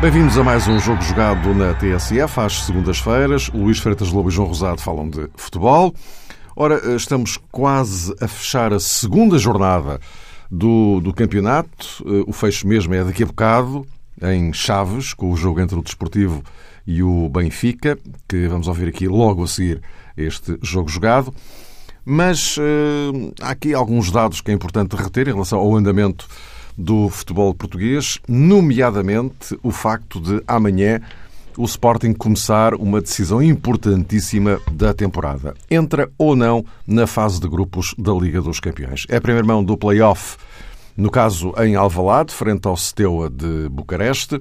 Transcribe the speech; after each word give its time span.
Bem-vindos 0.00 0.36
a 0.36 0.44
mais 0.44 0.66
um 0.68 0.78
jogo 0.78 1.00
jogado 1.02 1.54
na 1.54 1.72
TSF 1.74 2.40
às 2.40 2.64
segundas-feiras. 2.64 3.48
Luís 3.48 3.78
Freitas 3.78 4.10
Lobo 4.10 4.28
e 4.28 4.32
João 4.32 4.48
Rosado 4.48 4.80
falam 4.80 5.08
de 5.08 5.28
futebol. 5.36 5.94
Ora, 6.54 6.94
estamos 6.94 7.38
quase 7.50 8.14
a 8.20 8.28
fechar 8.28 8.72
a 8.72 8.80
segunda 8.80 9.38
jornada 9.38 10.00
do, 10.50 11.00
do 11.00 11.14
campeonato. 11.14 12.04
O 12.26 12.32
fecho 12.32 12.66
mesmo 12.66 12.94
é 12.94 13.04
daqui 13.04 13.22
a 13.22 13.26
bocado, 13.26 13.86
em 14.22 14.52
Chaves, 14.52 15.14
com 15.14 15.30
o 15.30 15.36
jogo 15.36 15.60
entre 15.60 15.78
o 15.78 15.82
Desportivo 15.82 16.42
e 16.86 17.02
o 17.02 17.28
Benfica, 17.28 17.98
que 18.28 18.46
vamos 18.48 18.68
ouvir 18.68 18.88
aqui 18.88 19.08
logo 19.08 19.44
a 19.44 19.46
seguir 19.46 19.80
este 20.16 20.58
jogo 20.62 20.88
jogado. 20.88 21.32
Mas 22.04 22.56
uh, 22.56 23.32
há 23.40 23.50
aqui 23.50 23.74
alguns 23.74 24.10
dados 24.10 24.40
que 24.40 24.50
é 24.50 24.54
importante 24.54 24.96
reter 24.96 25.28
em 25.28 25.32
relação 25.32 25.58
ao 25.58 25.76
andamento 25.76 26.26
do 26.76 27.08
futebol 27.08 27.54
português, 27.54 28.18
nomeadamente 28.26 29.58
o 29.62 29.70
facto 29.70 30.20
de 30.20 30.42
amanhã 30.46 31.00
o 31.56 31.64
Sporting 31.64 32.14
começar 32.14 32.74
uma 32.74 33.00
decisão 33.00 33.42
importantíssima 33.42 34.58
da 34.72 34.94
temporada. 34.94 35.54
Entra 35.70 36.10
ou 36.16 36.34
não 36.34 36.64
na 36.86 37.06
fase 37.06 37.40
de 37.40 37.48
grupos 37.48 37.94
da 37.98 38.12
Liga 38.12 38.40
dos 38.40 38.60
Campeões. 38.60 39.04
É 39.08 39.16
a 39.16 39.20
primeira 39.20 39.46
mão 39.46 39.62
do 39.62 39.76
play-off, 39.76 40.38
no 41.00 41.10
caso 41.10 41.52
em 41.56 41.74
Alvalade, 41.74 42.32
frente 42.32 42.68
ao 42.68 42.76
Steaua 42.76 43.30
de 43.30 43.68
Bucareste. 43.70 44.40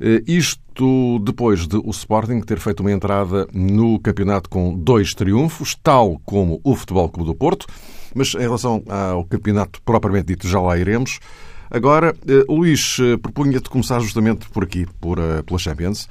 Eh, 0.00 0.22
isto 0.26 1.18
depois 1.20 1.66
de 1.66 1.76
o 1.76 1.90
Sporting 1.90 2.40
ter 2.40 2.58
feito 2.58 2.80
uma 2.80 2.92
entrada 2.92 3.48
no 3.52 3.98
campeonato 3.98 4.48
com 4.48 4.74
dois 4.74 5.14
triunfos, 5.14 5.74
tal 5.82 6.20
como 6.24 6.60
o 6.62 6.76
Futebol 6.76 7.08
Clube 7.08 7.30
do 7.30 7.34
Porto. 7.34 7.66
Mas 8.14 8.34
em 8.34 8.40
relação 8.40 8.82
ao 8.88 9.24
campeonato 9.24 9.80
propriamente 9.82 10.26
dito, 10.26 10.46
já 10.46 10.60
lá 10.60 10.78
iremos. 10.78 11.18
Agora, 11.70 12.14
eh, 12.28 12.44
Luís, 12.48 12.98
eh, 13.00 13.16
propunha-te 13.16 13.70
começar 13.70 14.00
justamente 14.00 14.48
por 14.50 14.64
aqui, 14.64 14.86
por, 15.00 15.18
pela 15.44 15.58
Champions, 15.58 16.06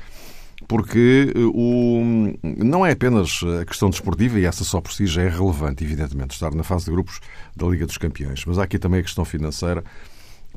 porque 0.68 1.34
o, 1.54 2.02
não 2.44 2.86
é 2.86 2.92
apenas 2.92 3.40
a 3.62 3.66
questão 3.66 3.90
desportiva, 3.90 4.40
e 4.40 4.46
essa 4.46 4.64
só 4.64 4.82
por 4.82 4.92
si 4.92 5.06
já 5.06 5.22
é 5.22 5.30
relevante, 5.30 5.84
evidentemente, 5.84 6.34
estar 6.34 6.54
na 6.54 6.64
fase 6.64 6.86
de 6.86 6.92
grupos 6.92 7.22
da 7.56 7.66
Liga 7.68 7.86
dos 7.86 7.98
Campeões, 7.98 8.44
mas 8.46 8.60
há 8.60 8.64
aqui 8.64 8.78
também 8.78 9.00
a 9.00 9.04
questão 9.04 9.24
financeira, 9.24 9.84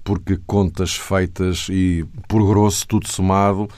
porque 0.02 0.38
contas 0.46 0.96
feitas 0.96 1.68
e, 1.70 2.04
por 2.26 2.44
grosso, 2.46 2.86
tudo 2.88 3.06
somado, 3.08 3.68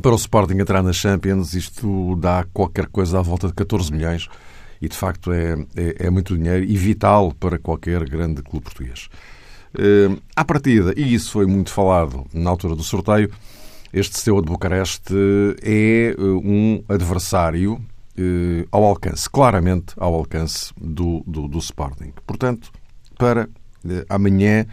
para 0.00 0.12
o 0.12 0.16
Sporting 0.16 0.54
entrar 0.54 0.82
na 0.82 0.92
Champions, 0.92 1.52
isto 1.52 2.16
dá 2.16 2.46
qualquer 2.52 2.86
coisa 2.86 3.18
à 3.18 3.22
volta 3.22 3.48
de 3.48 3.54
14 3.54 3.92
milhões, 3.92 4.28
e 4.80 4.88
de 4.88 4.96
facto 4.96 5.32
é, 5.32 5.52
é, 5.76 6.06
é 6.06 6.10
muito 6.10 6.34
dinheiro 6.34 6.64
e 6.64 6.76
vital 6.76 7.34
para 7.34 7.58
qualquer 7.58 8.08
grande 8.08 8.42
clube 8.42 8.64
português. 8.64 9.08
Uh, 9.74 10.20
à 10.34 10.44
partida, 10.44 10.94
e 10.96 11.12
isso 11.12 11.30
foi 11.32 11.44
muito 11.44 11.70
falado 11.70 12.24
na 12.32 12.48
altura 12.48 12.74
do 12.74 12.82
sorteio, 12.82 13.30
este 13.92 14.18
Steaua 14.18 14.40
de 14.40 14.48
Bucareste 14.48 15.14
é 15.62 16.10
eh, 16.10 16.22
um 16.22 16.82
adversário 16.88 17.74
uh, 17.74 18.68
ao 18.70 18.84
alcance, 18.84 19.28
claramente 19.28 19.94
ao 19.96 20.14
alcance 20.14 20.72
do, 20.80 21.22
do, 21.26 21.48
do 21.48 21.58
Sporting. 21.58 22.12
Portanto, 22.26 22.70
para 23.18 23.44
uh, 23.44 24.04
amanhã, 24.08 24.66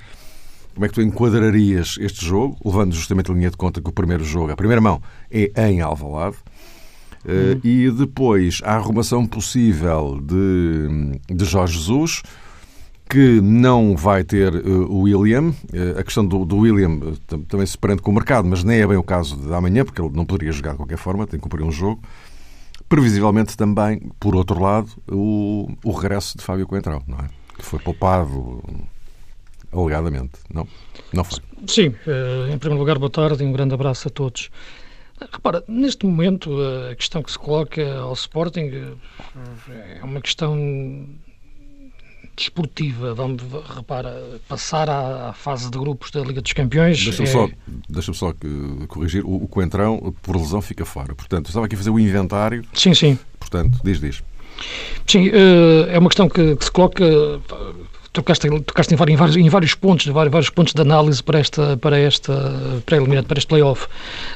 como 0.74 0.86
é 0.86 0.90
que 0.90 0.96
tu 0.96 1.02
enquadrarias 1.02 1.98
este 2.00 2.26
jogo, 2.26 2.58
levando 2.64 2.94
justamente 2.94 3.32
a 3.32 3.34
linha 3.34 3.50
de 3.50 3.58
conta 3.58 3.82
que 3.82 3.90
o 3.90 3.94
primeiro 3.94 4.24
jogo, 4.24 4.52
a 4.52 4.56
primeira 4.56 4.82
mão, 4.82 5.02
é 5.32 5.52
em 5.70 5.82
Alvalade, 5.82 6.38
uhum. 7.26 7.60
e 7.64 7.90
depois 7.90 8.62
a 8.64 8.76
arrumação 8.76 9.26
possível 9.26 10.22
de, 10.22 11.20
de 11.34 11.46
Jorge 11.46 11.80
Jesus, 11.80 12.22
que 13.10 13.40
não 13.42 13.96
vai 13.96 14.24
ter 14.24 14.54
uh, 14.54 14.92
o 14.92 15.02
William. 15.02 15.50
Uh, 15.50 16.00
a 16.00 16.04
questão 16.04 16.26
do, 16.26 16.46
do 16.46 16.58
William 16.58 17.00
uh, 17.00 17.38
também 17.48 17.66
se 17.66 17.78
prende 17.78 18.02
com 18.02 18.12
o 18.12 18.14
mercado, 18.14 18.48
mas 18.48 18.64
nem 18.64 18.82
é 18.82 18.88
bem 18.88 18.98
o 18.98 19.04
caso 19.04 19.38
de 19.38 19.54
amanhã, 19.54 19.86
porque 19.86 20.02
ele 20.02 20.12
não 20.14 20.26
poderia 20.26 20.52
jogar 20.52 20.72
de 20.72 20.78
qualquer 20.78 20.98
forma, 20.98 21.26
tem 21.26 21.40
que 21.40 21.44
cumprir 21.44 21.64
um 21.64 21.72
jogo. 21.72 22.02
Previsivelmente 22.90 23.56
também, 23.58 24.12
por 24.20 24.36
outro 24.36 24.62
lado, 24.62 24.90
o, 25.10 25.70
o 25.84 25.92
regresso 25.92 26.38
de 26.38 26.44
Fábio 26.44 26.68
Coentrão, 26.68 27.02
não 27.08 27.18
é? 27.18 27.28
Que 27.58 27.66
foi 27.66 27.80
poupado 27.80 28.64
alegadamente, 29.72 30.40
não? 30.54 30.68
Não 31.12 31.24
foi? 31.24 31.40
Sim. 31.68 31.94
Em 32.54 32.58
primeiro 32.58 32.80
lugar, 32.80 32.98
boa 32.98 33.10
tarde 33.10 33.44
e 33.44 33.48
um 33.48 33.52
grande 33.52 33.74
abraço 33.74 34.08
a 34.08 34.12
todos. 34.12 34.50
Repara, 35.34 35.64
neste 35.68 36.06
momento 36.06 36.56
a 36.90 36.96
questão 36.96 37.24
que 37.24 37.32
se 37.32 37.40
coloca 37.40 37.98
ao 37.98 38.14
Sporting 38.14 38.96
é 40.00 40.04
uma 40.04 40.22
questão 40.22 40.56
desportiva, 42.38 43.16
vamos, 43.16 43.42
repara, 43.76 44.40
passar 44.48 44.90
à, 44.90 45.34
fase 45.34 45.70
de 45.72 45.78
grupos 45.78 46.12
da 46.12 46.22
Liga 46.22 46.40
dos 46.40 46.54
Campeões. 46.54 47.04
Deixa-me 47.04 47.28
é... 47.28 47.32
só, 47.32 47.50
deixa 47.90 48.14
só 48.14 48.34
corrigir, 48.88 49.26
o, 49.26 49.44
o 49.44 49.48
Coentrão, 49.48 50.14
por 50.22 50.38
lesão, 50.38 50.62
fica 50.62 50.86
fora. 50.86 51.16
Portanto, 51.16 51.48
estava 51.48 51.66
aqui 51.66 51.74
a 51.74 51.78
fazer 51.78 51.90
o 51.90 52.00
inventário. 52.00 52.64
Sim, 52.74 52.94
sim. 52.94 53.20
Portanto, 53.40 53.80
diz, 53.84 54.00
diz. 54.00 54.24
Sim, 55.06 55.30
eh, 55.30 55.96
é 55.96 56.00
uma 56.00 56.10
questão 56.10 56.30
que, 56.30 56.56
que 56.56 56.66
se 56.66 56.72
coloca 56.72 57.06
tocaste, 58.18 58.50
tocaste 58.62 58.94
em, 58.94 58.98
vários, 58.98 59.36
em 59.36 59.50
vários 59.50 59.74
pontos, 59.74 60.06
vários, 60.08 60.32
vários 60.32 60.50
pontos 60.50 60.74
de 60.74 60.82
análise 60.82 61.22
para 61.22 61.40
esta, 61.40 61.78
para 61.78 61.98
esta 61.98 62.82
pré-eliminatória, 62.86 63.28
para 63.28 63.38
este 63.38 63.48
play-off. 63.48 63.88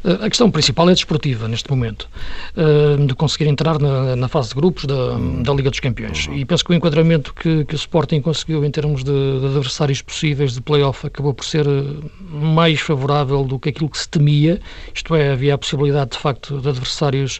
Eh, 0.03 0.19
a 0.21 0.29
questão 0.29 0.49
principal 0.51 0.89
é 0.89 0.93
desportiva, 0.93 1.47
neste 1.47 1.69
momento, 1.69 2.07
eh, 2.55 3.05
de 3.05 3.13
conseguir 3.15 3.47
entrar 3.47 3.79
na, 3.79 4.15
na 4.15 4.27
fase 4.27 4.49
de 4.49 4.55
grupos 4.55 4.85
da, 4.85 5.17
da 5.43 5.53
Liga 5.53 5.69
dos 5.69 5.79
Campeões. 5.79 6.27
E 6.31 6.45
penso 6.45 6.63
que 6.63 6.71
o 6.71 6.73
enquadramento 6.73 7.33
que, 7.33 7.65
que 7.65 7.73
o 7.73 7.77
Sporting 7.77 8.21
conseguiu 8.21 8.63
em 8.63 8.71
termos 8.71 9.03
de, 9.03 9.39
de 9.39 9.45
adversários 9.45 10.01
possíveis 10.01 10.53
de 10.53 10.61
play-off 10.61 11.05
acabou 11.05 11.33
por 11.33 11.45
ser 11.45 11.65
eh, 11.67 11.83
mais 12.31 12.79
favorável 12.79 13.43
do 13.43 13.59
que 13.59 13.69
aquilo 13.69 13.89
que 13.89 13.97
se 13.97 14.07
temia, 14.07 14.59
isto 14.93 15.15
é, 15.15 15.31
havia 15.31 15.55
a 15.55 15.57
possibilidade, 15.57 16.11
de 16.11 16.17
facto, 16.17 16.59
de 16.59 16.69
adversários 16.69 17.39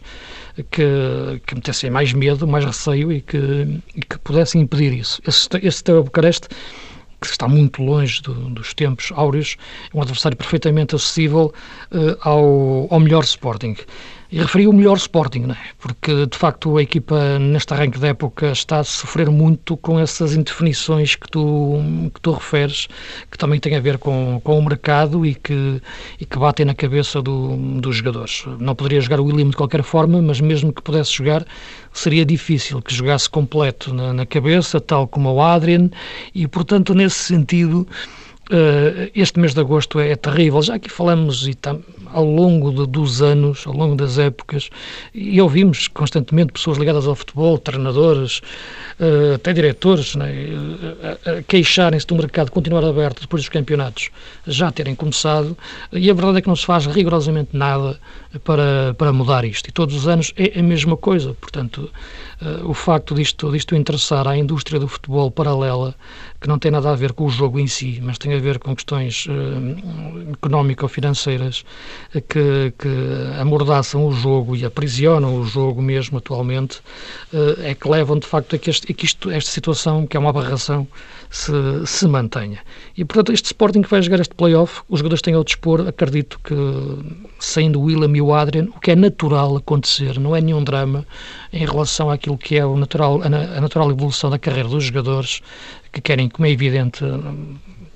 que, 0.70 1.40
que 1.46 1.54
metessem 1.54 1.90
mais 1.90 2.12
medo, 2.12 2.46
mais 2.46 2.64
receio 2.64 3.12
e 3.12 3.20
que, 3.20 3.80
e 3.94 4.00
que 4.00 4.18
pudessem 4.18 4.60
impedir 4.60 4.92
isso. 4.92 5.20
Esse, 5.26 5.48
esse 5.62 5.82
Bucareste 5.82 6.31
que 6.40 7.26
está 7.26 7.46
muito 7.46 7.82
longe 7.82 8.20
do, 8.22 8.34
dos 8.50 8.74
tempos 8.74 9.12
áureos, 9.14 9.56
é 9.92 9.96
um 9.96 10.02
adversário 10.02 10.36
perfeitamente 10.36 10.94
acessível 10.94 11.54
uh, 11.92 12.16
ao, 12.20 12.92
ao 12.92 13.00
melhor 13.00 13.22
Sporting. 13.22 13.76
E 14.32 14.38
referi 14.38 14.66
o 14.66 14.72
melhor 14.72 14.96
Sporting, 14.96 15.40
não 15.40 15.54
é? 15.54 15.58
porque 15.78 16.24
de 16.26 16.38
facto 16.38 16.78
a 16.78 16.82
equipa 16.82 17.38
neste 17.38 17.74
arranque 17.74 17.98
da 17.98 18.08
época 18.08 18.50
está 18.52 18.78
a 18.78 18.84
sofrer 18.84 19.28
muito 19.28 19.76
com 19.76 20.00
essas 20.00 20.34
indefinições 20.34 21.14
que 21.14 21.28
tu, 21.28 21.78
que 22.14 22.18
tu 22.18 22.32
referes, 22.32 22.88
que 23.30 23.36
também 23.36 23.60
têm 23.60 23.76
a 23.76 23.80
ver 23.80 23.98
com, 23.98 24.40
com 24.42 24.58
o 24.58 24.64
mercado 24.64 25.26
e 25.26 25.34
que, 25.34 25.82
e 26.18 26.24
que 26.24 26.38
batem 26.38 26.64
na 26.64 26.74
cabeça 26.74 27.20
do, 27.20 27.58
dos 27.78 27.96
jogadores. 27.96 28.44
Não 28.58 28.74
poderia 28.74 29.02
jogar 29.02 29.20
o 29.20 29.24
William 29.26 29.50
de 29.50 29.56
qualquer 29.56 29.82
forma, 29.82 30.22
mas 30.22 30.40
mesmo 30.40 30.72
que 30.72 30.80
pudesse 30.80 31.12
jogar, 31.12 31.44
seria 31.92 32.24
difícil 32.24 32.80
que 32.80 32.94
jogasse 32.94 33.28
completo 33.28 33.92
na, 33.92 34.14
na 34.14 34.24
cabeça, 34.24 34.80
tal 34.80 35.06
como 35.06 35.30
o 35.30 35.42
Adrian, 35.42 35.90
e 36.34 36.48
portanto, 36.48 36.94
nesse 36.94 37.18
sentido. 37.18 37.86
Uh, 38.50 39.08
este 39.14 39.38
mês 39.38 39.54
de 39.54 39.60
agosto 39.60 40.00
é, 40.00 40.10
é 40.10 40.16
terrível. 40.16 40.60
Já 40.60 40.74
aqui 40.74 40.90
falamos 40.90 41.46
e 41.46 41.54
tam, 41.54 41.80
ao 42.12 42.24
longo 42.24 42.72
de, 42.72 42.90
dos 42.90 43.22
anos, 43.22 43.64
ao 43.66 43.72
longo 43.72 43.94
das 43.94 44.18
épocas, 44.18 44.68
e 45.14 45.40
ouvimos 45.40 45.86
constantemente 45.88 46.52
pessoas 46.52 46.76
ligadas 46.76 47.06
ao 47.06 47.14
futebol, 47.14 47.56
treinadores, 47.56 48.40
uh, 48.98 49.34
até 49.36 49.52
diretores, 49.52 50.16
né, 50.16 50.30
uh, 50.30 51.42
queixarem-se 51.46 52.06
do 52.06 52.16
mercado 52.16 52.50
continuar 52.50 52.84
aberto 52.84 53.20
depois 53.20 53.42
dos 53.44 53.48
campeonatos 53.48 54.10
já 54.46 54.72
terem 54.72 54.96
começado, 54.96 55.56
e 55.92 56.10
a 56.10 56.14
verdade 56.14 56.38
é 56.38 56.42
que 56.42 56.48
não 56.48 56.56
se 56.56 56.66
faz 56.66 56.84
rigorosamente 56.86 57.50
nada 57.56 57.98
para, 58.40 58.94
para 58.94 59.12
mudar 59.12 59.44
isto. 59.44 59.68
E 59.68 59.72
todos 59.72 59.94
os 59.94 60.08
anos 60.08 60.32
é 60.36 60.58
a 60.58 60.62
mesma 60.62 60.96
coisa. 60.96 61.34
Portanto, 61.40 61.90
uh, 62.40 62.68
o 62.68 62.74
facto 62.74 63.14
disto, 63.14 63.50
disto 63.50 63.74
interessar 63.74 64.26
à 64.26 64.36
indústria 64.36 64.80
do 64.80 64.88
futebol 64.88 65.30
paralela, 65.30 65.94
que 66.40 66.48
não 66.48 66.58
tem 66.58 66.70
nada 66.70 66.90
a 66.90 66.94
ver 66.94 67.12
com 67.12 67.26
o 67.26 67.30
jogo 67.30 67.58
em 67.58 67.66
si, 67.66 68.00
mas 68.02 68.18
tem 68.18 68.34
a 68.34 68.38
ver 68.38 68.58
com 68.58 68.74
questões 68.74 69.26
uh, 69.26 70.32
económico-financeiras 70.32 71.64
que, 72.12 72.72
que 72.78 73.40
amordaçam 73.40 74.06
o 74.06 74.12
jogo 74.12 74.56
e 74.56 74.64
aprisionam 74.64 75.40
o 75.40 75.44
jogo 75.44 75.80
mesmo 75.80 76.18
atualmente, 76.18 76.78
uh, 77.32 77.60
é 77.62 77.74
que 77.74 77.88
levam 77.88 78.18
de 78.18 78.26
facto 78.26 78.56
a 78.56 78.58
que, 78.58 78.70
este, 78.70 78.90
a 78.90 78.94
que 78.94 79.04
isto, 79.04 79.30
esta 79.30 79.50
situação, 79.50 80.06
que 80.06 80.16
é 80.16 80.20
uma 80.20 80.30
aberração, 80.30 80.86
se, 81.32 81.52
se 81.86 82.06
mantenha. 82.06 82.60
E, 82.96 83.04
portanto, 83.04 83.32
este 83.32 83.46
Sporting 83.46 83.82
que 83.82 83.88
vai 83.88 84.02
jogar 84.02 84.20
este 84.20 84.34
play-off, 84.34 84.82
os 84.88 85.00
jogadores 85.00 85.22
têm 85.22 85.34
ao 85.34 85.42
dispor, 85.42 85.88
acredito 85.88 86.38
que, 86.44 86.54
saindo 87.40 87.80
o 87.80 87.84
William 87.84 88.14
e 88.14 88.20
o 88.22 88.32
Adrian, 88.34 88.68
o 88.74 88.80
que 88.80 88.92
é 88.92 88.96
natural 88.96 89.56
acontecer, 89.56 90.18
não 90.18 90.34
é 90.34 90.40
nenhum 90.40 90.62
drama 90.62 91.04
em 91.52 91.66
relação 91.66 92.10
àquilo 92.10 92.38
que 92.38 92.56
é 92.56 92.64
o 92.64 92.76
natural, 92.76 93.20
a, 93.22 93.28
natural 93.60 93.90
evolução 93.90 94.30
da 94.30 94.38
carreira 94.38 94.68
dos 94.68 94.84
jogadores 94.84 95.42
que 95.92 96.00
querem, 96.00 96.28
como 96.28 96.46
é 96.46 96.50
evidente, 96.50 97.04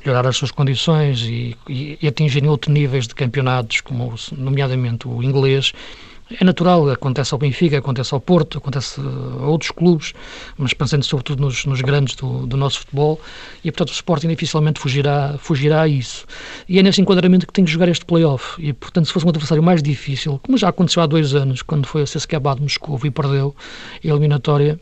melhorar 0.04 0.28
as 0.28 0.36
suas 0.36 0.50
condições 0.50 1.22
e, 1.22 1.56
e, 1.68 1.98
e 2.00 2.06
atingirem 2.06 2.48
outros 2.48 2.72
níveis 2.72 3.06
de 3.06 3.14
campeonatos, 3.14 3.80
como 3.80 4.14
nomeadamente 4.36 5.08
o 5.08 5.22
inglês, 5.22 5.72
é 6.30 6.44
natural, 6.44 6.90
acontece 6.90 7.32
ao 7.32 7.38
Benfica, 7.38 7.78
acontece 7.78 8.12
ao 8.12 8.20
Porto, 8.20 8.58
acontece 8.58 9.00
a 9.00 9.46
outros 9.46 9.70
clubes, 9.70 10.12
mas 10.58 10.74
pensando 10.74 11.04
sobretudo 11.04 11.40
nos, 11.40 11.64
nos 11.64 11.80
grandes 11.80 12.16
do, 12.16 12.46
do, 12.46 12.56
nosso 12.56 12.80
futebol, 12.80 13.20
e 13.62 13.70
portanto 13.70 13.90
o 13.90 13.92
Sporting 13.92 14.28
dificilmente 14.28 14.80
fugirá, 14.80 15.36
fugirá 15.38 15.82
a 15.82 15.88
isso. 15.88 16.26
E 16.68 16.78
é 16.78 16.82
nesse 16.82 17.00
enquadramento 17.00 17.46
que 17.46 17.52
tem 17.52 17.64
que 17.64 17.70
jogar 17.70 17.88
este 17.88 18.04
play-off, 18.04 18.60
e 18.60 18.72
portanto 18.72 19.06
se 19.06 19.12
fosse 19.12 19.24
um 19.24 19.28
adversário 19.28 19.62
mais 19.62 19.82
difícil, 19.82 20.40
como 20.42 20.58
já 20.58 20.68
aconteceu 20.68 21.02
há 21.02 21.06
dois 21.06 21.34
anos, 21.34 21.62
quando 21.62 21.86
foi 21.86 22.02
a 22.02 22.04
CSKA 22.04 22.40
de 22.56 22.62
Moscou 22.62 22.98
e 23.04 23.10
perdeu 23.10 23.54
a 24.02 24.06
eliminatória, 24.06 24.80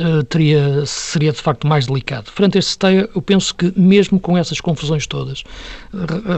Uh, 0.00 0.22
teria, 0.24 0.86
seria 0.86 1.32
de 1.32 1.40
facto 1.40 1.66
mais 1.66 1.86
delicado. 1.86 2.30
Frente 2.30 2.56
a 2.56 2.60
este 2.60 2.72
Steia, 2.72 3.08
eu 3.14 3.20
penso 3.20 3.54
que 3.54 3.72
mesmo 3.76 4.20
com 4.20 4.38
essas 4.38 4.60
confusões 4.60 5.06
todas 5.06 5.42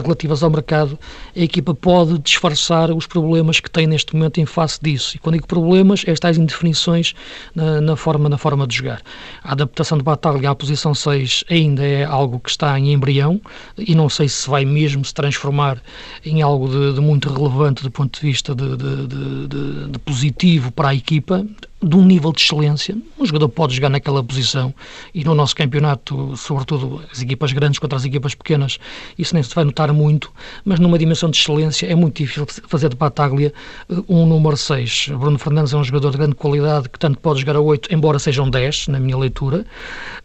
relativas 0.03 0.41
ao 0.43 0.49
mercado, 0.49 0.97
a 1.35 1.39
equipa 1.39 1.73
pode 1.73 2.17
disfarçar 2.19 2.91
os 2.91 3.05
problemas 3.05 3.59
que 3.59 3.69
tem 3.69 3.85
neste 3.85 4.15
momento 4.15 4.39
em 4.39 4.45
face 4.45 4.79
disso. 4.81 5.15
E 5.15 5.19
quando 5.19 5.35
digo 5.35 5.47
problemas, 5.47 6.03
é 6.07 6.11
estas 6.11 6.37
indefinições 6.37 7.13
na, 7.53 7.81
na, 7.81 7.95
forma, 7.95 8.29
na 8.29 8.37
forma 8.37 8.65
de 8.67 8.75
jogar. 8.75 9.01
A 9.43 9.51
adaptação 9.53 9.97
de 9.97 10.03
Batalha 10.03 10.49
à 10.49 10.55
posição 10.55 10.93
6 10.93 11.43
ainda 11.49 11.83
é 11.83 12.03
algo 12.03 12.39
que 12.39 12.49
está 12.49 12.77
em 12.79 12.93
embrião 12.93 13.41
e 13.77 13.95
não 13.95 14.09
sei 14.09 14.27
se 14.29 14.49
vai 14.49 14.65
mesmo 14.65 15.03
se 15.03 15.13
transformar 15.13 15.81
em 16.25 16.41
algo 16.41 16.67
de, 16.67 16.93
de 16.93 17.01
muito 17.01 17.31
relevante 17.31 17.83
do 17.83 17.91
ponto 17.91 18.19
de 18.19 18.25
vista 18.25 18.55
de, 18.55 18.77
de, 18.77 19.87
de 19.89 19.99
positivo 19.99 20.71
para 20.71 20.89
a 20.89 20.95
equipa 20.95 21.45
de 21.81 21.95
um 21.95 22.05
nível 22.05 22.31
de 22.31 22.41
excelência. 22.41 22.95
Um 23.19 23.25
jogador 23.25 23.49
pode 23.49 23.75
jogar 23.75 23.89
naquela 23.89 24.23
posição 24.23 24.73
e 25.15 25.23
no 25.23 25.33
nosso 25.33 25.55
campeonato, 25.55 26.35
sobretudo 26.37 27.01
as 27.11 27.21
equipas 27.21 27.51
grandes 27.51 27.79
contra 27.79 27.97
as 27.97 28.05
equipas 28.05 28.35
pequenas, 28.35 28.77
isso 29.17 29.33
nem 29.33 29.41
se 29.41 29.53
vai 29.55 29.63
notar 29.63 29.91
muito, 29.91 30.31
mas 30.63 30.79
numa 30.79 30.97
dimensão 30.97 31.29
de 31.29 31.37
excelência 31.37 31.87
é 31.87 31.95
muito 31.95 32.17
difícil 32.17 32.45
fazer 32.67 32.89
de 32.89 32.95
Bataglia 32.95 33.51
eh, 33.89 33.95
um 34.07 34.27
número 34.27 34.55
6. 34.55 35.09
Bruno 35.17 35.39
Fernandes 35.39 35.73
é 35.73 35.77
um 35.77 35.83
jogador 35.83 36.11
de 36.11 36.17
grande 36.17 36.35
qualidade 36.35 36.87
que 36.87 36.99
tanto 36.99 37.17
pode 37.19 37.39
jogar 37.39 37.55
a 37.55 37.61
8, 37.61 37.93
embora 37.93 38.19
sejam 38.19 38.47
10, 38.47 38.89
na 38.89 38.99
minha 38.99 39.17
leitura, 39.17 39.65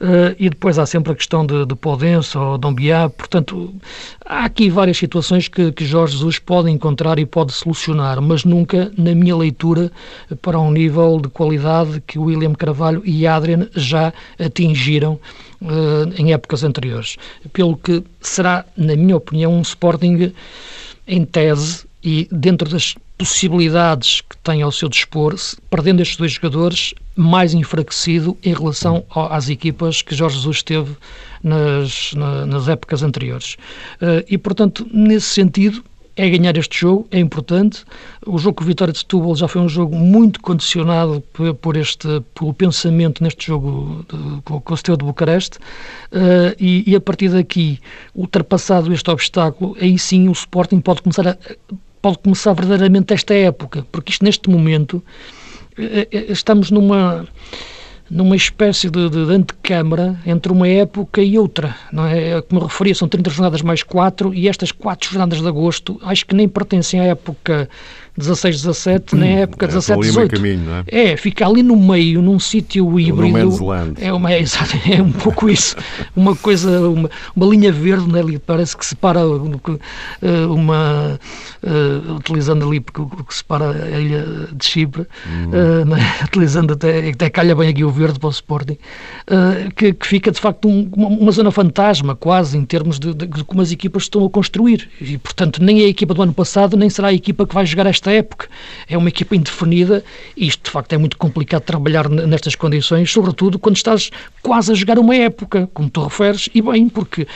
eh, 0.01 0.37
e 0.39 0.51
depois 0.51 0.79
há 0.79 0.85
sempre 0.85 1.13
a 1.13 1.15
questão 1.15 1.47
de, 1.47 1.65
de 1.65 1.77
ou 2.37 2.59
Dombiá, 2.59 3.09
portanto, 3.09 3.75
há 4.25 4.45
aqui 4.45 4.69
várias 4.69 4.99
situações 4.99 5.49
que, 5.49 5.73
que 5.73 5.87
Jorge 5.87 6.15
Jesus 6.15 6.39
pode 6.39 6.71
encontrar 6.71 7.19
e 7.19 7.25
pode 7.25 7.53
solucionar, 7.53 8.21
mas 8.21 8.45
nunca, 8.45 8.93
na 8.99 9.15
minha 9.15 9.37
leitura, 9.37 9.91
para 10.43 10.59
um 10.59 10.71
nível 10.71 11.21
de 11.21 11.29
qualidade 11.29 11.46
qualidade 11.47 12.03
que 12.07 12.19
William 12.19 12.55
Carvalho 12.55 13.03
e 13.05 13.27
Adrian 13.27 13.69
já 13.75 14.13
atingiram 14.39 15.19
uh, 15.63 16.13
em 16.19 16.33
épocas 16.33 16.65
anteriores. 16.65 17.17
Pelo 17.53 17.77
que 17.77 18.03
será, 18.21 18.65
na 18.77 18.97
minha 18.97 19.17
opinião, 19.17 19.55
um 19.55 19.63
Sporting 19.63 20.33
em 21.07 21.25
tese 21.25 21.85
e 22.03 22.29
dentro 22.33 22.69
das 22.69 22.95
possibilidades 23.17 24.21
que 24.21 24.37
tem 24.39 24.61
ao 24.61 24.73
seu 24.73 24.89
dispor, 24.89 25.35
perdendo 25.71 26.03
estes 26.03 26.17
dois 26.17 26.33
jogadores, 26.33 26.93
mais 27.15 27.55
enfraquecido 27.55 28.37
em 28.43 28.53
relação 28.53 29.05
às 29.11 29.49
equipas 29.49 30.03
que 30.03 30.15
Jorge 30.15 30.37
Jesus 30.37 30.63
teve 30.63 30.95
nas, 31.43 32.13
nas 32.47 32.69
épocas 32.69 33.03
anteriores. 33.03 33.57
Uh, 34.03 34.25
e, 34.29 34.37
portanto, 34.37 34.87
nesse 34.93 35.29
sentido, 35.29 35.83
é 36.17 36.31
ganhar 36.31 36.57
este 36.57 36.81
jogo, 36.81 37.07
é 37.11 37.19
importante. 37.19 37.85
O 38.27 38.39
jogo 38.39 38.57
com 38.57 38.65
Vitória 38.65 38.93
de 38.93 38.99
Setúbal 38.99 39.37
já 39.37 39.47
foi 39.47 39.61
um 39.61 39.69
jogo 39.69 39.95
muito 39.95 40.41
condicionado 40.41 41.23
por 41.61 41.77
este, 41.77 42.09
pelo 42.35 42.55
pensamento 42.55 43.23
neste 43.23 43.47
jogo 43.47 44.05
de, 44.09 44.43
com 44.43 44.75
o 44.75 44.77
Steu 44.77 44.97
de 44.97 45.05
Bucareste 45.05 45.59
uh, 45.59 46.57
e, 46.59 46.91
e, 46.91 46.97
a 46.97 47.01
partir 47.01 47.29
daqui, 47.29 47.79
ultrapassado 48.15 48.93
este 48.93 49.11
obstáculo, 49.11 49.77
aí 49.79 49.99
sim 49.99 50.29
o 50.29 50.33
Sporting 50.33 50.81
pode 50.81 51.03
começar, 51.03 51.29
a, 51.29 51.37
pode 52.01 52.19
começar 52.19 52.55
verdadeiramente 52.55 53.13
esta 53.13 53.35
época, 53.35 53.87
porque 53.93 54.11
isto 54.11 54.25
neste 54.25 54.49
momento 54.49 54.95
uh, 55.79 56.33
estamos 56.33 56.71
numa 56.71 57.29
numa 58.11 58.37
espécie 58.37 58.89
de, 58.89 59.09
de, 59.09 59.27
de 59.27 59.33
antecâmara 59.33 60.19
entre 60.27 60.53
uma 60.53 60.69
época 60.69 61.21
e 61.21 61.39
outra. 61.39 61.75
Não 61.93 62.07
é? 62.07 62.41
como 62.43 62.63
referia, 62.63 62.95
são 62.95 63.09
30 63.09 63.31
jornadas 63.31 63.63
mais 63.63 63.83
4 63.83 64.33
e 64.35 64.49
estas 64.49 64.73
4 64.73 65.11
jornadas 65.11 65.41
de 65.41 65.49
agosto 65.49 65.99
acho 66.03 66.25
que 66.27 66.35
nem 66.35 66.49
pertencem 66.49 67.01
à 67.01 67.05
época 67.05 67.69
16, 68.17 68.63
17, 68.63 69.15
na 69.15 69.27
época 69.27 69.67
é, 69.67 69.69
17, 69.69 70.01
18. 70.01 70.37
Caminho, 70.37 70.61
não 70.65 70.75
é? 70.77 70.85
é, 70.89 71.17
fica 71.17 71.47
ali 71.47 71.63
no 71.63 71.77
meio, 71.77 72.23
num 72.23 72.39
sítio 72.39 72.99
híbrido. 72.99 73.37
É, 74.01 74.13
uma, 74.13 74.33
é, 74.33 74.43
é 74.91 75.03
um 75.03 75.13
pouco 75.13 75.49
isso. 75.49 75.77
Uma 76.15 76.35
coisa, 76.35 76.81
uma, 76.89 77.11
uma 77.35 77.47
linha 77.47 77.71
verde, 77.71 78.11
né, 78.11 78.21
ali, 78.21 78.39
parece 78.39 78.77
que 78.77 78.87
separa 78.87 79.21
eh, 79.21 80.47
uma. 80.47 81.19
Uh, 81.63 82.15
utilizando 82.15 82.65
ali 82.67 82.79
o 82.79 83.25
que 83.25 83.35
separa 83.35 83.71
a 83.71 84.01
ilha 84.01 84.25
de 84.53 84.65
Chipre, 84.65 85.03
uh, 85.03 85.85
né, 85.85 85.99
utilizando 86.25 86.75
até, 86.75 87.09
até 87.09 87.29
calha 87.29 87.55
bem 87.55 87.69
aqui 87.69 87.83
o 87.83 87.91
verde 87.91 88.21
para 88.21 88.29
o 88.29 88.31
Sporting, 88.31 88.75
uh, 89.29 89.75
que, 89.75 89.93
que, 89.93 90.07
fica 90.07 90.31
de 90.31 90.41
facto 90.41 90.69
um, 90.69 90.89
uma, 90.95 91.09
uma, 91.09 91.33
zona 91.33 91.51
fantasma, 91.51 92.15
quase, 92.15 92.57
em 92.57 92.65
termos 92.65 93.01
de, 93.01 93.13
de, 93.13 93.27
de 93.27 93.45
como 93.45 93.63
as 93.63 93.73
equipas 93.73 94.05
estão 94.05 94.25
a 94.25 94.31
construir. 94.31 94.89
E, 95.01 95.19
portanto, 95.19 95.63
nem 95.63 95.81
a 95.81 95.89
equipa 95.89 96.15
do 96.15 96.23
ano 96.23 96.33
passado, 96.33 96.77
nem 96.77 96.89
será 96.89 97.09
a 97.09 97.13
equipa 97.13 97.47
que 97.47 97.55
vai 97.55 97.67
jogar 97.67 97.87
esta 97.87 98.06
esta 98.07 98.13
época. 98.13 98.49
É 98.89 98.97
uma 98.97 99.09
equipa 99.09 99.35
indefinida 99.35 100.05
e 100.37 100.47
isto, 100.47 100.65
de 100.65 100.71
facto, 100.71 100.93
é 100.93 100.99
muito 100.99 101.17
complicado 101.17 101.63
trabalhar 101.63 102.09
nestas 102.09 102.55
condições, 102.55 103.11
sobretudo 103.11 103.59
quando 103.59 103.77
estás 103.77 104.11
quase 104.43 104.71
a 104.71 104.75
jogar 104.75 104.99
uma 104.99 105.15
época, 105.17 105.69
como 105.75 105.91
tu 105.91 106.05
referes, 106.05 106.49
e 106.55 106.63
bem, 106.63 106.89
porque 106.89 107.23
uh, 107.23 107.27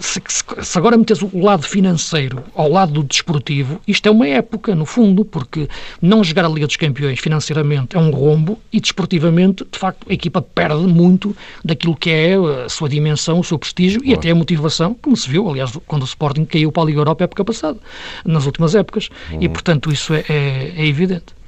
se, 0.00 0.20
se, 0.62 0.78
agora 0.78 0.96
metes 0.96 1.22
o 1.22 1.38
lado 1.40 1.62
financeiro 1.62 2.42
ao 2.54 2.68
lado 2.68 2.92
do 2.92 3.02
desportivo, 3.04 3.80
isto 3.86 4.08
é 4.08 4.10
uma 4.10 4.26
época, 4.26 4.74
no 4.74 4.84
fundo, 4.84 5.24
porque 5.24 5.68
não 6.02 6.24
jogar 6.24 6.44
a 6.44 6.48
Liga 6.48 6.66
dos 6.66 6.76
Campeões 6.76 7.20
financeiramente 7.20 7.96
é 7.96 8.00
um 8.00 8.10
rombo 8.10 8.58
e 8.72 8.80
desportivamente, 8.80 9.64
de 9.70 9.78
facto, 9.78 10.06
a 10.10 10.12
equipa 10.12 10.42
perde 10.42 10.86
muito 10.86 11.36
daquilo 11.64 11.94
que 11.94 12.10
é 12.10 12.34
a 12.64 12.68
sua 12.68 12.88
dimensão, 12.88 13.38
o 13.38 13.44
seu 13.44 13.58
prestígio 13.58 14.00
e 14.04 14.12
até 14.12 14.30
a 14.30 14.34
motivação, 14.34 14.96
como 15.00 15.16
se 15.16 15.28
viu, 15.28 15.48
aliás, 15.48 15.72
quando 15.86 16.02
o 16.02 16.06
Sporting 16.06 16.44
caiu 16.44 16.72
para 16.72 16.82
a 16.82 16.86
Liga 16.86 16.98
Europa 17.00 17.24
época 17.24 17.44
passada, 17.44 17.78
nas 18.24 18.46
últimas 18.46 18.74
épocas. 18.74 19.08
Uhum. 19.30 19.42
E, 19.42 19.48
portanto, 19.48 19.92
isso 19.92 19.99
isso 20.00 20.14
é, 20.14 20.24
é, 20.28 20.72
é 20.76 20.86
evidente. 20.86 21.38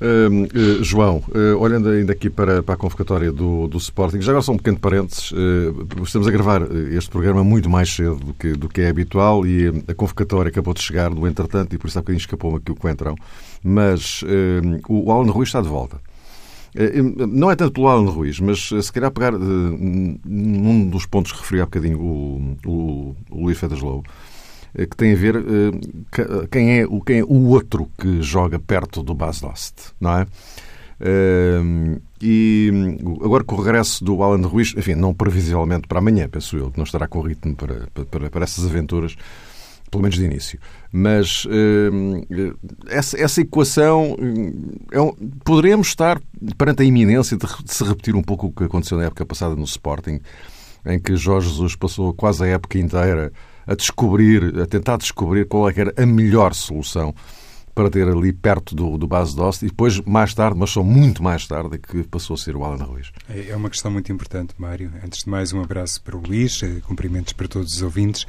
Uh, 0.00 0.80
uh, 0.80 0.84
João, 0.84 1.24
uh, 1.28 1.58
olhando 1.58 1.88
ainda 1.88 2.12
aqui 2.12 2.30
para, 2.30 2.62
para 2.62 2.74
a 2.74 2.76
convocatória 2.76 3.32
do, 3.32 3.66
do 3.66 3.78
Sporting, 3.78 4.20
já 4.20 4.30
agora 4.30 4.44
só 4.44 4.52
um 4.52 4.56
pequeno 4.56 4.78
parênteses, 4.78 5.32
estamos 6.04 6.28
a 6.28 6.30
gravar 6.30 6.62
este 6.92 7.10
programa 7.10 7.42
muito 7.42 7.68
mais 7.68 7.92
cedo 7.92 8.14
do 8.14 8.32
que, 8.32 8.52
do 8.52 8.68
que 8.68 8.80
é 8.80 8.88
habitual 8.88 9.44
e 9.44 9.82
a 9.88 9.94
convocatória 9.94 10.50
acabou 10.50 10.72
de 10.72 10.82
chegar 10.82 11.10
no 11.10 11.26
entretanto 11.26 11.74
e 11.74 11.78
por 11.78 11.88
isso 11.88 11.98
há 11.98 12.02
bocadinho 12.02 12.20
escapou-me 12.20 12.58
aqui 12.58 12.70
o 12.70 12.76
Coentrão, 12.76 13.16
mas 13.62 14.22
o 14.88 15.10
Alan 15.10 15.30
Ruiz 15.32 15.48
está 15.48 15.60
de 15.60 15.68
volta. 15.68 16.00
Não 17.28 17.50
é 17.50 17.56
tanto 17.56 17.72
pelo 17.72 17.88
Alan 17.88 18.08
Ruiz, 18.08 18.38
mas 18.38 18.68
se 18.68 18.92
calhar 18.92 19.10
pegar 19.10 19.32
num 19.32 20.88
dos 20.88 21.06
pontos 21.06 21.32
que 21.32 21.38
referi 21.40 21.60
há 21.60 21.64
bocadinho 21.64 21.98
o, 21.98 22.56
o, 22.64 23.16
o 23.30 23.44
Luís 23.44 23.58
Fedas 23.58 23.80
Lobo, 23.80 24.04
eh, 24.06 24.12
que 24.74 24.96
tem 24.96 25.12
a 25.12 25.16
ver 25.16 25.36
uh, 25.36 26.48
quem, 26.50 26.80
é, 26.80 26.86
quem 27.04 27.18
é 27.20 27.24
o 27.24 27.48
outro 27.48 27.90
que 27.98 28.22
joga 28.22 28.58
perto 28.58 29.02
do 29.02 29.14
Bas 29.14 29.40
Dost, 29.40 29.92
não 30.00 30.18
é? 30.18 30.26
Uh, 31.00 32.00
e 32.20 32.70
agora 33.24 33.44
com 33.44 33.54
o 33.54 33.58
regresso 33.62 34.04
do 34.04 34.22
Alan 34.22 34.46
Ruiz, 34.46 34.74
enfim, 34.76 34.94
não 34.94 35.14
previsivelmente 35.14 35.86
para 35.86 35.98
amanhã, 35.98 36.28
penso 36.28 36.56
eu, 36.56 36.70
que 36.70 36.78
não 36.78 36.84
estará 36.84 37.06
com 37.06 37.20
ritmo 37.20 37.54
para, 37.54 37.86
para, 38.10 38.28
para 38.28 38.44
essas 38.44 38.66
aventuras, 38.66 39.16
pelo 39.90 40.02
menos 40.02 40.18
de 40.18 40.24
início. 40.24 40.58
Mas 40.92 41.46
essa, 42.88 43.18
essa 43.18 43.40
equação 43.40 44.16
é 44.90 45.00
um, 45.00 45.12
poderemos 45.44 45.86
estar 45.86 46.20
perante 46.58 46.82
a 46.82 46.84
iminência 46.84 47.36
de 47.36 47.46
se 47.66 47.84
repetir 47.84 48.16
um 48.16 48.22
pouco 48.22 48.48
o 48.48 48.52
que 48.52 48.64
aconteceu 48.64 48.98
na 48.98 49.04
época 49.04 49.24
passada 49.24 49.54
no 49.54 49.64
Sporting, 49.64 50.20
em 50.84 50.98
que 50.98 51.16
Jorge 51.16 51.48
Jesus 51.48 51.76
passou 51.76 52.12
quase 52.12 52.42
a 52.42 52.48
época 52.48 52.76
inteira 52.78 53.32
a 53.68 53.74
descobrir, 53.74 54.58
a 54.58 54.66
tentar 54.66 54.96
descobrir 54.96 55.46
qual 55.46 55.68
é 55.68 55.74
era 55.76 55.94
a 55.96 56.06
melhor 56.06 56.54
solução 56.54 57.14
para 57.74 57.90
ter 57.90 58.08
ali 58.08 58.32
perto 58.32 58.74
do, 58.74 58.98
do 58.98 59.06
base 59.06 59.36
Dost 59.36 59.62
e 59.62 59.68
depois, 59.68 60.00
mais 60.00 60.34
tarde, 60.34 60.58
mas 60.58 60.70
só 60.70 60.82
muito 60.82 61.22
mais 61.22 61.46
tarde, 61.46 61.76
é 61.76 61.78
que 61.78 62.02
passou 62.02 62.34
a 62.34 62.36
ser 62.36 62.56
o 62.56 62.64
Alan 62.64 62.82
Ruiz. 62.82 63.12
É, 63.28 63.50
é 63.50 63.56
uma 63.56 63.70
questão 63.70 63.90
muito 63.90 64.10
importante, 64.10 64.54
Mário. 64.58 64.90
Antes 65.04 65.22
de 65.22 65.30
mais, 65.30 65.52
um 65.52 65.62
abraço 65.62 66.02
para 66.02 66.16
o 66.16 66.20
Luís, 66.20 66.60
eh, 66.64 66.80
cumprimentos 66.84 67.34
para 67.34 67.46
todos 67.46 67.74
os 67.74 67.82
ouvintes. 67.82 68.26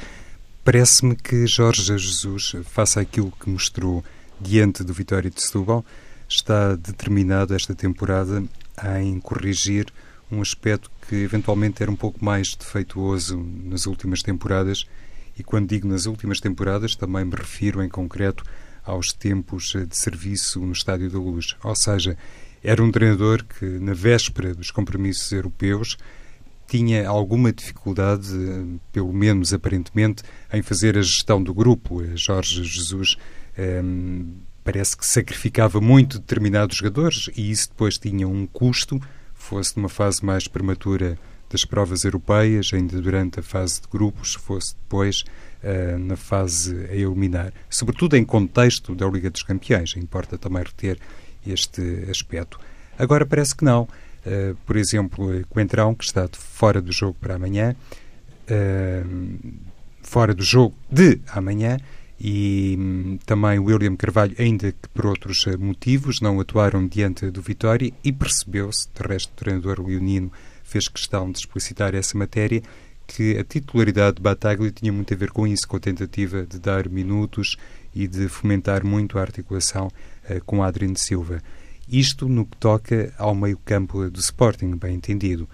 Parece-me 0.64 1.16
que 1.16 1.48
Jorge 1.48 1.82
Jesus 1.82 2.58
faça 2.66 3.02
aquilo 3.02 3.34
que 3.40 3.50
mostrou 3.50 4.04
diante 4.40 4.84
do 4.84 4.94
Vitória 4.94 5.32
de 5.32 5.42
Setúbal, 5.42 5.84
está 6.28 6.76
determinado 6.76 7.56
esta 7.56 7.74
temporada 7.74 8.44
em 9.00 9.20
corrigir 9.20 9.88
um 10.32 10.42
aspecto 10.42 10.92
que 11.08 11.16
eventualmente 11.16 11.82
era 11.82 11.92
um 11.92 11.96
pouco 11.96 12.24
mais 12.24 12.54
defeituoso 12.54 13.44
nas 13.64 13.88
últimas 13.88 14.22
temporadas 14.22 14.86
e 15.40 15.44
quando 15.44 15.70
digo 15.70 15.88
nas 15.88 16.06
últimas 16.06 16.40
temporadas, 16.40 16.96
também 16.96 17.26
me 17.26 17.36
refiro 17.36 17.82
em 17.82 17.90
concreto 17.90 18.44
aos 18.84 19.14
tempos 19.14 19.74
de 19.88 19.96
serviço 19.96 20.60
no 20.60 20.74
Estádio 20.74 21.10
da 21.10 21.18
Luz. 21.18 21.56
Ou 21.64 21.76
seja, 21.76 22.18
Era 22.64 22.84
um 22.84 22.92
treinador 22.92 23.44
que, 23.46 23.66
na 23.66 23.94
véspera 23.94 24.54
dos 24.54 24.70
compromissos 24.70 25.32
europeus, 25.32 25.98
tinha 26.68 27.08
alguma 27.08 27.52
dificuldade, 27.52 28.28
pelo 28.92 29.14
menos 29.14 29.54
aparentemente, 29.54 30.24
em 30.52 30.62
fazer 30.62 30.98
a 30.98 31.02
gestão 31.02 31.42
do 31.42 31.54
grupo. 31.54 32.04
Jorge 32.16 32.64
Jesus 32.64 33.16
um, 33.84 34.36
parece 34.64 34.96
que 34.96 35.06
sacrificava 35.06 35.80
muito 35.80 36.20
determinados 36.20 36.78
jogadores 36.78 37.30
e 37.36 37.50
isso 37.50 37.70
depois 37.70 37.98
tinha 37.98 38.28
um 38.28 38.46
custo, 38.46 39.00
fosse 39.34 39.78
numa 39.78 39.90
fase 39.90 40.24
mais 40.24 40.48
prematura 40.48 41.18
das 41.50 41.66
provas 41.66 42.04
europeias, 42.04 42.72
ainda 42.74 43.02
durante 43.02 43.40
a 43.40 43.44
fase 43.44 43.82
de 43.82 43.88
grupos, 43.88 44.36
fosse 44.36 44.76
depois 44.76 45.24
uh, 45.64 45.98
na 45.98 46.16
fase 46.16 46.86
a 46.90 46.96
eliminar. 46.96 47.52
Sobretudo 47.70 48.16
em 48.16 48.24
contexto 48.24 48.94
da 48.94 49.08
Liga 49.08 49.30
dos 49.30 49.44
Campeões, 49.44 49.96
importa 49.98 50.38
também 50.38 50.64
reter 50.64 51.00
este 51.46 51.82
aspecto. 52.10 52.60
Agora 52.98 53.26
parece 53.26 53.56
que 53.56 53.66
não. 53.66 53.84
Uh, 53.84 54.56
por 54.66 54.76
exemplo, 54.76 55.46
Coentrão, 55.50 55.96
que 55.96 56.04
está 56.04 56.30
fora 56.32 56.82
do 56.82 56.92
jogo 56.92 57.16
para 57.20 57.36
amanhã, 57.36 57.76
uh, 58.52 59.40
fora 60.04 60.34
do 60.34 60.44
jogo 60.44 60.76
de 60.92 61.20
amanhã, 61.34 61.78
e 62.20 62.76
hum, 62.78 63.18
também 63.26 63.60
William 63.60 63.96
Carvalho, 63.96 64.36
ainda 64.38 64.74
que 64.74 64.90
por 64.94 65.06
outros 65.06 65.46
motivos, 65.58 66.20
não 66.22 66.40
atuaram 66.40 66.86
diante 66.86 67.32
do 67.32 67.42
Vitória 67.42 67.94
e 68.04 68.12
percebeu-se, 68.12 68.90
de 68.94 69.08
resto, 69.08 69.32
o 69.32 69.36
treinador 69.36 69.80
leonino 69.80 70.30
fez 70.70 70.88
questão 70.88 71.32
de 71.32 71.40
explicitar 71.40 71.96
essa 71.96 72.18
matéria, 72.18 72.62
que 73.08 73.38
a 73.38 73.44
titularidade 73.44 74.18
de 74.18 74.22
Bataglia 74.22 74.72
tinha 74.72 74.94
muito 74.94 75.14
a 75.14 75.18
ver 75.18 75.32
com 75.32 75.48
isso, 75.48 75.68
com 75.68 75.78
a 75.78 75.80
tentativa 75.80 76.46
de 76.46 76.60
dar 76.60 76.88
minutos 76.88 77.58
e 77.94 78.08
de 78.08 78.28
fomentar 78.28 78.86
muito 78.86 79.18
a 79.18 79.22
articulação 79.22 79.88
uh, 79.88 80.44
com 80.46 80.64
Adriano 80.64 80.98
Silva. 80.98 81.42
Isto 81.88 82.30
no 82.30 82.46
que 82.46 82.56
toca 82.58 83.12
ao 83.18 83.34
meio-campo 83.34 84.10
do 84.12 84.20
Sporting, 84.20 84.76
bem 84.76 84.96
entendido. 84.96 85.50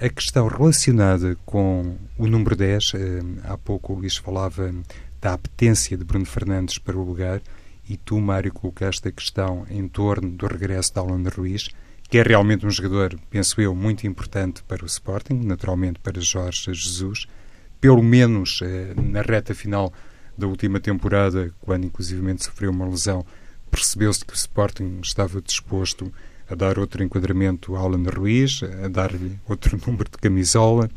A 0.00 0.08
questão 0.08 0.48
relacionada 0.48 1.36
com 1.44 1.96
o 2.16 2.26
número 2.26 2.56
10, 2.56 2.92
eh, 2.94 3.20
há 3.44 3.56
pouco 3.58 3.92
o 3.92 3.96
Luís 3.96 4.16
falava 4.16 4.74
da 5.20 5.34
apetência 5.34 5.96
de 5.96 6.02
Bruno 6.02 6.24
Fernandes 6.24 6.78
para 6.78 6.96
o 6.96 7.04
lugar, 7.04 7.42
e 7.88 7.98
tu, 7.98 8.18
Mário, 8.18 8.52
colocaste 8.52 9.06
a 9.06 9.12
questão 9.12 9.66
em 9.68 9.86
torno 9.86 10.30
do 10.30 10.46
regresso 10.46 10.92
de 10.92 10.98
Alan 10.98 11.22
Ruiz, 11.28 11.68
que 12.14 12.18
é 12.18 12.22
realmente 12.22 12.64
um 12.64 12.70
jogador, 12.70 13.18
penso 13.28 13.60
eu, 13.60 13.74
muito 13.74 14.06
importante 14.06 14.62
para 14.62 14.84
o 14.84 14.86
Sporting, 14.86 15.34
naturalmente 15.34 15.98
para 15.98 16.20
Jorge 16.20 16.72
Jesus, 16.72 17.26
pelo 17.80 18.00
menos 18.04 18.60
eh, 18.62 18.94
na 18.94 19.20
reta 19.20 19.52
final 19.52 19.92
da 20.38 20.46
última 20.46 20.78
temporada, 20.78 21.52
quando 21.62 21.86
inclusivamente 21.86 22.44
sofreu 22.44 22.70
uma 22.70 22.86
lesão 22.86 23.26
percebeu-se 23.68 24.24
que 24.24 24.32
o 24.32 24.36
Sporting 24.36 25.00
estava 25.02 25.42
disposto 25.42 26.12
a 26.48 26.54
dar 26.54 26.78
outro 26.78 27.02
enquadramento 27.02 27.74
a 27.74 27.80
Alan 27.80 28.04
Ruiz, 28.04 28.60
a 28.62 28.86
dar-lhe 28.86 29.36
outro 29.48 29.76
número 29.84 30.08
de 30.08 30.18
camisola, 30.18 30.88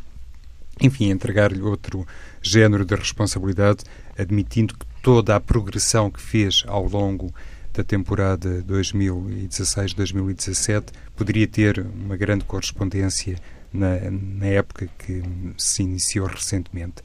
enfim, 0.79 1.09
entregar-lhe 1.09 1.63
outro 1.63 2.05
género 2.43 2.85
de 2.85 2.93
responsabilidade, 2.93 3.83
admitindo 4.15 4.75
que 4.75 4.85
toda 5.01 5.35
a 5.35 5.39
progressão 5.39 6.11
que 6.11 6.21
fez 6.21 6.63
ao 6.67 6.87
longo 6.87 7.33
da 7.77 7.83
temporada 7.83 8.63
2016-2017 8.67 10.85
poderia 11.15 11.47
ter 11.47 11.79
uma 11.79 12.17
grande 12.17 12.43
correspondência 12.43 13.37
na, 13.71 13.99
na, 14.09 14.47
época 14.47 14.89
que 14.97 15.21
se 15.57 15.83
iniciou 15.83 16.25
recentemente. 16.25 17.03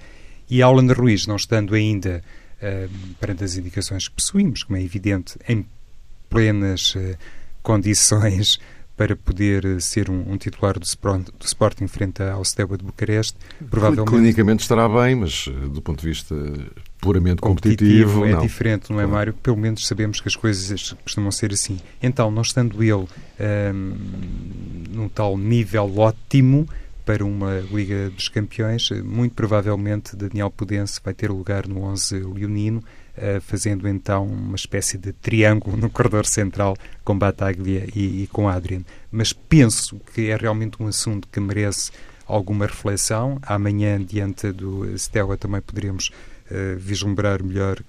E 0.48 0.62
Alan 0.62 0.90
Ruiz, 0.94 1.26
não 1.26 1.36
estando 1.36 1.74
ainda 1.74 2.24
uh, 2.56 2.88
perante 3.20 3.44
as 3.44 3.54
indicações 3.56 4.08
que 4.08 4.14
possuímos, 4.14 4.62
como 4.62 4.78
é 4.78 4.82
evidente, 4.82 5.38
em 5.46 5.66
plenas 6.30 6.94
uh, 6.94 7.18
condições 7.62 8.58
para 9.02 9.16
poder 9.16 9.64
eh, 9.64 9.80
ser 9.80 10.08
um, 10.08 10.32
um 10.32 10.36
titular 10.36 10.74
do, 10.74 10.80
do, 10.80 11.44
Sporting 11.44 11.88
frente 11.88 12.22
ao 12.22 12.44
Steaua 12.44 12.78
de 12.78 12.84
Bucareste. 12.84 13.36
Provavelmente... 13.68 14.08
Clinicamente 14.08 14.62
estará 14.62 14.88
bem, 14.88 15.16
mas 15.16 15.48
do 15.72 15.82
ponto 15.82 16.00
de 16.00 16.06
vista 16.06 16.36
puramente 17.00 17.40
competitivo, 17.40 18.20
competitivo 18.20 18.24
é 18.26 18.32
não. 18.32 18.40
diferente, 18.42 18.92
não 18.92 19.00
é, 19.00 19.06
Mário? 19.06 19.32
Pelo 19.34 19.56
menos 19.56 19.88
sabemos 19.88 20.20
que 20.20 20.28
as 20.28 20.36
coisas 20.36 20.94
costumam 21.02 21.32
ser 21.32 21.52
assim. 21.52 21.80
Então, 22.00 22.30
não 22.30 22.42
estando 22.42 22.80
ele 22.80 22.94
um, 22.94 23.96
num 24.88 25.08
tal 25.08 25.36
nível 25.36 25.98
ótimo, 25.98 26.68
para 27.04 27.24
uma 27.24 27.58
Liga 27.72 28.10
dos 28.10 28.28
Campeões, 28.28 28.90
muito 29.02 29.34
provavelmente 29.34 30.14
Daniel 30.14 30.50
Pudense 30.50 31.00
vai 31.04 31.12
ter 31.12 31.30
lugar 31.30 31.66
no 31.66 31.82
11 31.82 32.20
leonino, 32.20 32.80
eh, 32.80 33.01
fazendo 33.42 33.86
então 33.86 34.26
uma 34.26 34.56
espécie 34.56 34.96
de 34.96 35.12
triângulo 35.12 35.76
no 35.76 35.90
corredor 35.90 36.24
central 36.24 36.76
com 37.04 37.18
Bataglia 37.18 37.86
e, 37.94 38.22
e 38.22 38.26
com 38.28 38.48
Adrian. 38.48 38.82
Mas 39.10 39.32
penso 39.32 40.00
que 40.14 40.30
é 40.30 40.36
realmente 40.36 40.82
um 40.82 40.86
assunto 40.86 41.28
que 41.28 41.38
merece 41.38 41.90
alguma 42.26 42.66
reflexão. 42.66 43.38
Amanhã, 43.42 44.02
diante 44.02 44.50
do 44.52 44.86
Stella, 44.96 45.36
também 45.36 45.60
poderemos 45.60 46.10
uh, 46.50 46.78
vislumbrar 46.78 47.42
melhor 47.42 47.82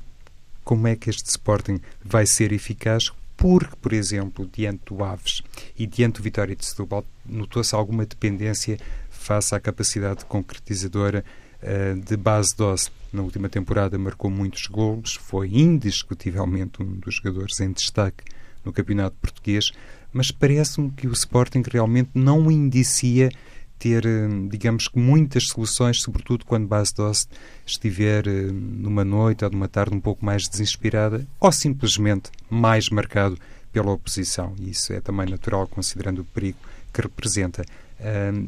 como 0.64 0.88
é 0.88 0.96
que 0.96 1.10
este 1.10 1.30
Sporting 1.30 1.80
vai 2.04 2.26
ser 2.26 2.52
eficaz, 2.52 3.12
porque, 3.36 3.76
por 3.82 3.94
exemplo, 3.94 4.50
diante 4.52 4.82
do 4.86 5.04
Aves 5.04 5.42
e 5.78 5.86
diante 5.86 6.18
do 6.18 6.24
Vitória 6.24 6.56
de 6.56 6.66
Setúbal, 6.66 7.06
notou-se 7.26 7.74
alguma 7.76 8.06
dependência 8.06 8.78
face 9.10 9.56
à 9.56 9.60
capacidade 9.60 10.26
concretizadora 10.26 11.24
uh, 11.62 12.00
de 12.00 12.18
base 12.18 12.56
Dost. 12.56 12.92
Na 13.14 13.22
última 13.22 13.48
temporada 13.48 13.96
marcou 14.00 14.32
muitos 14.32 14.66
golos, 14.66 15.14
foi 15.14 15.48
indiscutivelmente 15.54 16.82
um 16.82 16.94
dos 16.94 17.16
jogadores 17.16 17.60
em 17.60 17.72
destaque 17.72 18.24
no 18.66 18.74
campeonato 18.74 19.16
português, 19.22 19.72
mas 20.12 20.32
parece-me 20.32 20.90
que 20.90 21.06
o 21.06 21.14
Sporting 21.14 21.62
realmente 21.72 22.10
não 22.16 22.50
indicia 22.50 23.30
ter, 23.78 24.04
eh, 24.04 24.28
digamos 24.50 24.88
que, 24.88 24.98
muitas 24.98 25.50
soluções, 25.50 26.02
sobretudo 26.02 26.44
quando 26.44 26.66
Base 26.66 26.96
Dost 26.96 27.30
estiver 27.68 28.28
eh, 28.28 28.52
numa 28.52 29.06
noite 29.06 29.46
ou 29.46 29.52
numa 29.52 29.68
tarde 29.68 29.96
um 29.96 30.02
pouco 30.02 30.26
mais 30.26 30.50
desinspirada 30.50 31.28
ou 31.40 31.52
simplesmente 31.52 32.32
mais 32.50 32.90
marcado 32.90 33.38
pela 33.72 33.92
oposição. 33.92 34.56
E 34.60 34.72
isso 34.72 34.92
é 34.92 35.00
também 35.00 35.30
natural, 35.30 35.68
considerando 35.68 36.22
o 36.22 36.26
perigo 36.26 36.58
que 36.92 37.02
representa. 37.02 37.64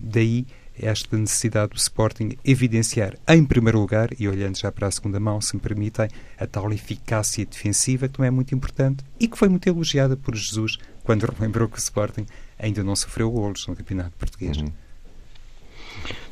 daí 0.03 0.45
esta 0.79 1.17
necessidade 1.17 1.73
do 1.73 1.77
Sporting 1.77 2.37
evidenciar, 2.43 3.15
em 3.27 3.45
primeiro 3.45 3.79
lugar, 3.79 4.09
e 4.19 4.27
olhando 4.27 4.57
já 4.57 4.71
para 4.71 4.87
a 4.87 4.91
segunda 4.91 5.19
mão, 5.19 5.39
se 5.41 5.55
me 5.55 5.61
permitem, 5.61 6.07
a 6.37 6.45
tal 6.45 6.71
eficácia 6.71 7.45
defensiva 7.45 8.07
que 8.07 8.15
também 8.15 8.27
é 8.27 8.31
muito 8.31 8.53
importante 8.53 9.03
e 9.19 9.27
que 9.27 9.37
foi 9.37 9.49
muito 9.49 9.67
elogiada 9.67 10.17
por 10.17 10.35
Jesus 10.35 10.77
quando 11.03 11.23
relembrou 11.37 11.67
que 11.67 11.77
o 11.77 11.79
Sporting 11.79 12.25
ainda 12.59 12.83
não 12.83 12.95
sofreu 12.95 13.31
golos 13.31 13.65
no 13.67 13.75
Campeonato 13.75 14.11
Português. 14.17 14.57
Uhum. 14.57 14.71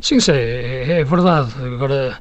Sim, 0.01 0.17
é, 0.29 0.99
é 0.99 1.03
verdade. 1.03 1.53
Agora, 1.63 2.19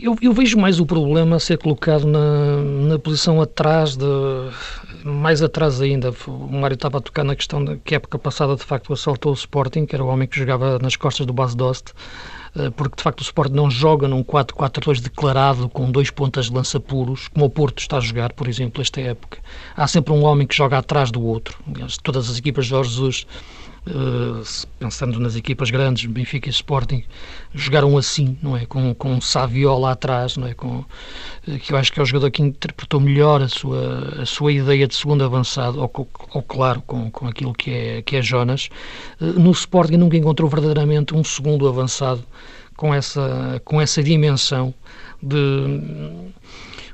eu, 0.00 0.16
eu, 0.20 0.32
vejo 0.32 0.58
mais 0.58 0.80
o 0.80 0.86
problema 0.86 1.38
ser 1.38 1.58
colocado 1.58 2.06
na, 2.06 2.56
na 2.88 2.98
posição 2.98 3.40
atrás 3.40 3.96
de 3.96 4.04
mais 5.04 5.42
atrás 5.42 5.80
ainda, 5.80 6.14
o 6.26 6.52
Mário 6.52 6.74
estava 6.74 6.98
a 6.98 7.00
tocar 7.00 7.24
na 7.24 7.34
questão 7.34 7.64
de 7.64 7.76
que 7.78 7.94
época 7.94 8.18
passada 8.18 8.54
de 8.54 8.62
facto 8.62 8.92
assaltou 8.92 9.32
o 9.32 9.34
Sporting, 9.34 9.84
que 9.84 9.94
era 9.94 10.04
o 10.04 10.08
homem 10.08 10.28
que 10.28 10.38
jogava 10.38 10.78
nas 10.78 10.96
costas 10.96 11.26
do 11.26 11.32
Bas 11.32 11.54
Dost, 11.54 11.92
eh, 12.56 12.70
porque 12.70 12.96
de 12.96 13.02
facto 13.02 13.20
o 13.20 13.22
Sporting 13.22 13.54
não 13.54 13.70
joga 13.70 14.06
num 14.06 14.22
4-4-2 14.22 15.00
declarado 15.00 15.68
com 15.68 15.90
dois 15.90 16.10
pontas 16.10 16.46
de 16.46 16.52
lança 16.52 16.78
puros, 16.78 17.28
como 17.28 17.46
o 17.46 17.50
Porto 17.50 17.80
está 17.80 17.96
a 17.96 18.00
jogar, 18.00 18.32
por 18.32 18.46
exemplo, 18.46 18.80
esta 18.80 19.00
época. 19.00 19.38
Há 19.76 19.88
sempre 19.88 20.12
um 20.12 20.24
homem 20.24 20.46
que 20.46 20.54
joga 20.54 20.78
atrás 20.78 21.10
do 21.10 21.22
outro. 21.22 21.58
Todas 22.02 22.30
as 22.30 22.38
equipas 22.38 22.66
de 22.66 22.70
Jorge 22.70 22.90
Jesus 22.90 23.26
pensando 24.78 25.18
nas 25.18 25.34
equipas 25.34 25.70
grandes, 25.70 26.06
Benfica 26.10 26.48
e 26.48 26.50
Sporting, 26.50 27.04
jogaram 27.52 27.96
assim, 27.98 28.38
não 28.40 28.56
é? 28.56 28.64
Com, 28.64 28.94
com 28.94 29.12
um 29.14 29.20
Savio 29.20 29.76
lá 29.78 29.92
atrás, 29.92 30.36
não 30.36 30.46
é? 30.46 30.54
Com, 30.54 30.78
uh, 30.78 31.58
que 31.60 31.72
eu 31.72 31.76
acho 31.76 31.92
que 31.92 31.98
é 31.98 32.02
o 32.02 32.06
jogador 32.06 32.30
que 32.30 32.42
interpretou 32.42 33.00
melhor 33.00 33.42
a 33.42 33.48
sua, 33.48 34.22
a 34.22 34.26
sua 34.26 34.52
ideia 34.52 34.86
de 34.86 34.94
segundo 34.94 35.24
avançado, 35.24 35.80
ou, 35.80 36.08
ou 36.32 36.42
claro, 36.42 36.80
com, 36.82 37.10
com 37.10 37.26
aquilo 37.26 37.52
que 37.52 37.70
é, 37.70 38.02
que 38.02 38.16
é 38.16 38.22
Jonas. 38.22 38.68
Uh, 39.20 39.38
no 39.38 39.50
Sporting 39.50 39.96
nunca 39.96 40.16
encontrou 40.16 40.48
verdadeiramente 40.48 41.14
um 41.14 41.24
segundo 41.24 41.66
avançado 41.68 42.24
com 42.76 42.94
essa, 42.94 43.60
com 43.64 43.80
essa 43.80 44.02
dimensão 44.02 44.72
de 45.20 46.32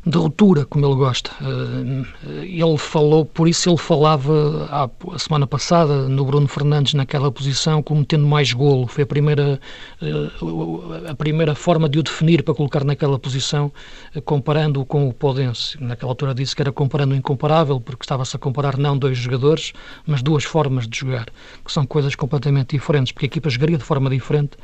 de 0.06 0.16
ruptura, 0.16 0.64
como 0.64 0.86
ele 0.86 0.94
gosta. 0.94 1.30
Eh, 1.40 2.44
ele 2.44 2.78
falou, 2.78 3.24
por 3.24 3.48
isso 3.48 3.68
ele 3.68 3.76
falava 3.76 4.68
a 5.12 5.18
semana 5.18 5.46
passada 5.46 6.08
no 6.08 6.24
Bruno 6.24 6.48
Fernandes 6.48 6.94
naquela 6.94 7.30
posição 7.30 7.82
como 7.82 8.04
tendo 8.04 8.26
mais 8.26 8.52
golo. 8.52 8.86
Foi 8.86 9.04
a 9.04 9.06
primeira, 9.06 9.60
eh, 10.00 11.10
a 11.10 11.14
primeira 11.14 11.54
forma 11.54 11.88
de 11.88 11.98
o 11.98 12.02
definir 12.02 12.42
para 12.42 12.54
colocar 12.54 12.84
naquela 12.84 13.18
posição, 13.18 13.72
eh, 14.14 14.20
comparando-o 14.20 14.84
com 14.84 15.08
o 15.08 15.12
Podense. 15.12 15.82
Naquela 15.82 16.12
altura 16.12 16.34
disse 16.34 16.54
que 16.54 16.62
era 16.62 16.72
comparando 16.72 17.14
o 17.14 17.16
incomparável, 17.16 17.80
porque 17.80 18.04
estava-se 18.04 18.36
a 18.36 18.38
comparar 18.38 18.76
não 18.76 18.96
dois 18.96 19.18
jogadores, 19.18 19.72
mas 20.06 20.22
duas 20.22 20.44
formas 20.44 20.88
de 20.88 20.98
jogar, 20.98 21.26
que 21.64 21.72
são 21.72 21.84
coisas 21.84 22.14
completamente 22.14 22.76
diferentes, 22.76 23.12
porque 23.12 23.26
a 23.26 23.28
equipa 23.28 23.50
jogaria 23.50 23.78
de 23.78 23.84
forma 23.84 24.08
diferente 24.10 24.56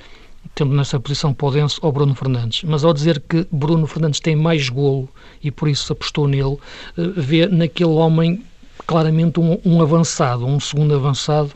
tendo 0.55 0.75
nessa 0.75 0.99
posição 1.01 1.33
Podense 1.33 1.79
ou 1.83 1.93
Bruno 1.93 2.15
Fernandes. 2.15 2.63
Mas 2.65 2.85
ao 2.85 2.93
dizer 2.93 3.23
que 3.29 3.47
Bruno 3.51 3.87
Fernandes 3.87 4.21
tem 4.21 4.37
mais 4.37 4.69
golo 4.69 5.09
e 5.43 5.51
por 5.51 5.69
isso 5.69 5.93
apostou 5.93 6.29
nele, 6.29 6.57
eh, 6.97 7.03
vê 7.17 7.47
naquele 7.47 7.91
homem 7.91 8.43
claramente 8.87 9.41
um, 9.41 9.59
um 9.65 9.81
avançado, 9.81 10.47
um 10.47 10.61
segundo 10.61 10.95
avançado 10.95 11.53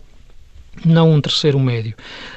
não 0.85 1.13
um 1.13 1.21
terceiro 1.21 1.59
médio. 1.59 1.95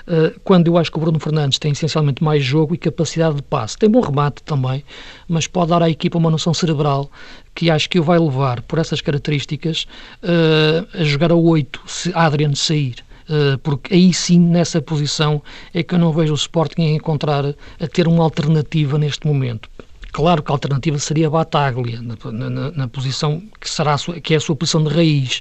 Uh, 0.08 0.40
quando 0.44 0.68
eu 0.68 0.78
acho 0.78 0.92
que 0.92 0.98
o 0.98 1.02
Bruno 1.02 1.20
Fernandes 1.20 1.60
tem 1.60 1.72
essencialmente 1.72 2.24
mais 2.24 2.44
jogo 2.44 2.74
e 2.74 2.78
capacidade 2.78 3.36
de 3.36 3.42
passe. 3.42 3.78
Tem 3.78 3.90
bom 3.90 4.02
remate 4.02 4.42
também, 4.44 4.84
mas 5.28 5.48
pode 5.48 5.70
dar 5.70 5.84
à 5.84 5.90
equipa 5.90 6.18
uma 6.18 6.30
noção 6.32 6.54
cerebral 6.54 7.10
que 7.54 7.70
acho 7.70 7.90
que 7.90 8.00
o 8.00 8.04
vai 8.04 8.18
levar, 8.18 8.62
por 8.62 8.80
essas 8.80 9.02
características, 9.02 9.86
uh, 10.24 10.88
a 11.00 11.04
jogar 11.04 11.32
a 11.32 11.36
8 11.36 11.82
se 11.86 12.12
Adrian 12.14 12.56
sair. 12.56 12.96
Uh, 13.32 13.58
porque 13.60 13.94
aí 13.94 14.14
sim, 14.14 14.40
nessa 14.40 14.82
posição, 14.82 15.42
é 15.74 15.82
que 15.82 15.96
eu 15.96 16.00
não 16.00 16.12
vejo 16.12 16.34
o 16.34 16.36
Sporting 16.36 16.82
a 16.82 16.90
encontrar, 16.92 17.46
a 17.80 17.88
ter 17.88 18.06
uma 18.06 18.24
alternativa 18.24 18.98
neste 18.98 19.26
momento. 19.26 19.70
Claro 20.12 20.44
que 20.44 20.52
a 20.52 20.56
alternativa 20.56 21.00
seria 21.00 21.30
Bataglia, 21.30 22.02
na, 22.02 22.50
na, 22.50 22.72
na 22.72 22.88
posição 22.90 23.42
que, 23.62 23.70
será 23.70 23.98
sua, 23.98 24.20
que 24.20 24.34
é 24.34 24.38
a 24.38 24.42
sua 24.42 24.58
posição 24.58 24.84
de 24.84 24.94
raiz, 24.94 25.40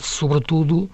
sobretudo 0.00 0.90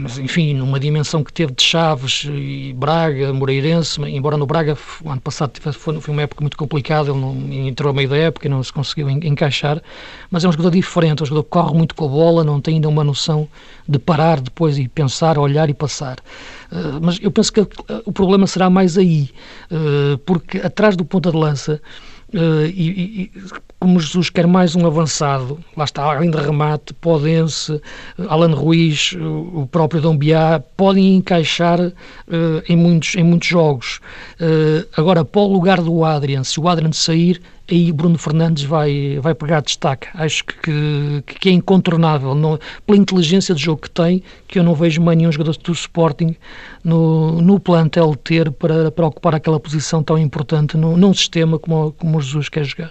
mas 0.00 0.18
enfim, 0.18 0.54
numa 0.54 0.80
dimensão 0.80 1.22
que 1.22 1.32
teve 1.32 1.52
de 1.52 1.62
Chaves 1.62 2.26
e 2.28 2.72
Braga, 2.76 3.32
Moreirense, 3.32 4.00
embora 4.02 4.36
no 4.36 4.46
Braga, 4.46 4.76
o 5.04 5.10
ano 5.10 5.20
passado 5.20 5.52
foi, 5.72 6.00
foi 6.00 6.12
uma 6.12 6.22
época 6.22 6.40
muito 6.40 6.56
complicada, 6.56 7.10
ele 7.10 7.20
não, 7.20 7.34
entrou 7.52 7.90
a 7.90 7.92
meio 7.92 8.08
da 8.08 8.16
época 8.16 8.46
e 8.46 8.50
não 8.50 8.62
se 8.62 8.72
conseguiu 8.72 9.10
encaixar, 9.10 9.82
mas 10.30 10.44
é 10.44 10.48
um 10.48 10.52
jogador 10.52 10.70
diferente, 10.70 11.20
é 11.20 11.22
um 11.22 11.26
jogador 11.26 11.44
que 11.44 11.50
corre 11.50 11.76
muito 11.76 11.94
com 11.94 12.06
a 12.06 12.08
bola, 12.08 12.42
não 12.42 12.60
tem 12.60 12.76
ainda 12.76 12.88
uma 12.88 13.04
noção 13.04 13.46
de 13.86 13.98
parar 13.98 14.40
depois 14.40 14.78
e 14.78 14.88
pensar, 14.88 15.38
olhar 15.38 15.68
e 15.68 15.74
passar. 15.74 16.18
Uh, 16.72 17.00
mas 17.02 17.18
eu 17.20 17.30
penso 17.30 17.52
que 17.52 17.60
o 18.06 18.12
problema 18.12 18.46
será 18.46 18.70
mais 18.70 18.96
aí, 18.96 19.30
uh, 19.70 20.16
porque 20.18 20.58
atrás 20.58 20.96
do 20.96 21.04
ponta 21.04 21.30
de 21.30 21.36
lança 21.36 21.80
Uh, 22.32 22.66
e, 22.66 23.24
e, 23.24 23.32
como 23.80 23.98
Jesus 23.98 24.28
quer 24.28 24.46
mais 24.46 24.76
um 24.76 24.86
avançado, 24.86 25.58
lá 25.74 25.84
está, 25.84 26.02
além 26.02 26.30
remate, 26.30 26.92
Podense, 26.92 27.80
Alan 28.28 28.54
Ruiz, 28.54 29.16
o 29.18 29.66
próprio 29.66 30.02
Dom 30.02 30.18
Biá, 30.18 30.62
podem 30.76 31.16
encaixar 31.16 31.80
uh, 31.80 31.92
em, 32.68 32.76
muitos, 32.76 33.14
em 33.14 33.24
muitos 33.24 33.48
jogos. 33.48 33.98
Uh, 34.38 34.86
agora, 34.94 35.24
para 35.24 35.40
o 35.40 35.50
lugar 35.50 35.80
do 35.80 36.04
Adrian, 36.04 36.44
se 36.44 36.60
o 36.60 36.68
Adrian 36.68 36.92
sair, 36.92 37.40
aí 37.70 37.90
Bruno 37.90 38.18
Fernandes 38.18 38.64
vai, 38.64 39.18
vai 39.22 39.34
pegar 39.34 39.62
destaque. 39.62 40.08
Acho 40.12 40.44
que, 40.44 41.22
que 41.24 41.48
é 41.48 41.52
incontornável, 41.52 42.34
não, 42.34 42.58
pela 42.86 42.98
inteligência 42.98 43.54
de 43.54 43.62
jogo 43.62 43.80
que 43.80 43.90
tem, 43.90 44.22
que 44.46 44.58
eu 44.58 44.62
não 44.62 44.74
vejo 44.74 45.00
mais 45.00 45.16
nenhum 45.16 45.32
jogador 45.32 45.56
do 45.56 45.72
Sporting 45.72 46.36
no, 46.84 47.40
no 47.40 47.58
plantel 47.58 48.14
ter 48.14 48.50
para, 48.50 48.90
para 48.90 49.06
ocupar 49.06 49.34
aquela 49.34 49.58
posição 49.58 50.02
tão 50.02 50.18
importante 50.18 50.76
no, 50.76 50.98
num 50.98 51.14
sistema 51.14 51.58
como, 51.58 51.92
como 51.92 52.18
o 52.18 52.20
Jesus 52.20 52.50
quer 52.50 52.64
jogar. 52.64 52.90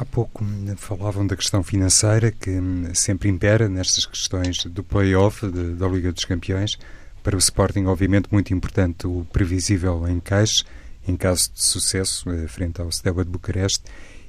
Há 0.00 0.04
pouco 0.04 0.44
falavam 0.76 1.26
da 1.26 1.34
questão 1.34 1.60
financeira 1.60 2.30
que 2.30 2.50
hum, 2.50 2.94
sempre 2.94 3.28
impera 3.28 3.68
nestas 3.68 4.06
questões 4.06 4.64
do 4.66 4.84
play-off 4.84 5.44
da 5.48 5.88
Liga 5.88 6.12
dos 6.12 6.24
Campeões. 6.24 6.78
Para 7.20 7.34
o 7.34 7.38
Sporting, 7.40 7.86
obviamente, 7.86 8.28
muito 8.30 8.54
importante 8.54 9.08
o 9.08 9.26
previsível 9.32 10.08
encaixe 10.08 10.62
em 11.04 11.16
caso 11.16 11.50
de 11.52 11.64
sucesso, 11.64 12.30
eh, 12.30 12.46
frente 12.46 12.80
ao 12.80 12.92
Steaua 12.92 13.24
de 13.24 13.30
Bucareste. 13.30 13.82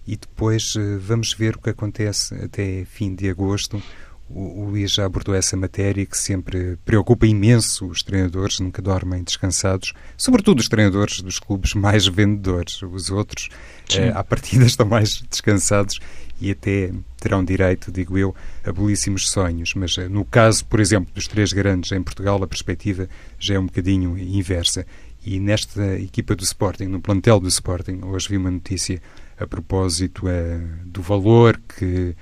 E 0.07 0.17
depois 0.17 0.73
eh, 0.75 0.97
vamos 0.97 1.33
ver 1.33 1.55
o 1.55 1.61
que 1.61 1.69
acontece 1.69 2.33
até 2.43 2.83
fim 2.85 3.13
de 3.13 3.29
agosto. 3.29 3.79
O, 4.29 4.61
o 4.61 4.69
Luís 4.69 4.91
já 4.91 5.05
abordou 5.05 5.33
essa 5.33 5.57
matéria 5.57 6.05
que 6.05 6.17
sempre 6.17 6.77
preocupa 6.85 7.25
imenso 7.25 7.87
os 7.87 8.03
treinadores, 8.03 8.59
nunca 8.59 8.81
dormem 8.81 9.23
descansados, 9.23 9.93
sobretudo 10.15 10.59
os 10.59 10.69
treinadores 10.69 11.21
dos 11.21 11.39
clubes 11.39 11.73
mais 11.73 12.05
vendedores. 12.07 12.81
Os 12.83 13.09
outros, 13.09 13.49
eh, 13.93 14.11
à 14.13 14.23
partida, 14.23 14.65
estão 14.65 14.85
mais 14.85 15.21
descansados 15.29 15.99
e 16.39 16.51
até 16.51 16.91
terão 17.19 17.43
direito, 17.43 17.91
digo 17.91 18.17
eu, 18.17 18.35
a 18.63 18.71
belíssimos 18.71 19.29
sonhos. 19.29 19.73
Mas 19.73 19.97
eh, 19.97 20.07
no 20.07 20.23
caso, 20.23 20.63
por 20.65 20.79
exemplo, 20.79 21.11
dos 21.13 21.27
três 21.27 21.51
grandes 21.51 21.91
em 21.91 22.01
Portugal, 22.01 22.41
a 22.43 22.47
perspectiva 22.47 23.09
já 23.39 23.55
é 23.55 23.59
um 23.59 23.65
bocadinho 23.65 24.17
inversa. 24.17 24.85
E 25.25 25.39
nesta 25.39 25.99
equipa 25.99 26.35
do 26.35 26.43
Sporting, 26.43 26.85
no 26.85 27.01
plantel 27.01 27.39
do 27.39 27.47
Sporting, 27.47 28.01
hoje 28.03 28.29
vi 28.29 28.37
uma 28.37 28.51
notícia 28.51 29.01
a 29.37 29.45
propósito 29.47 30.27
uh, 30.27 30.85
do 30.85 31.01
valor 31.01 31.59
que 31.77 32.15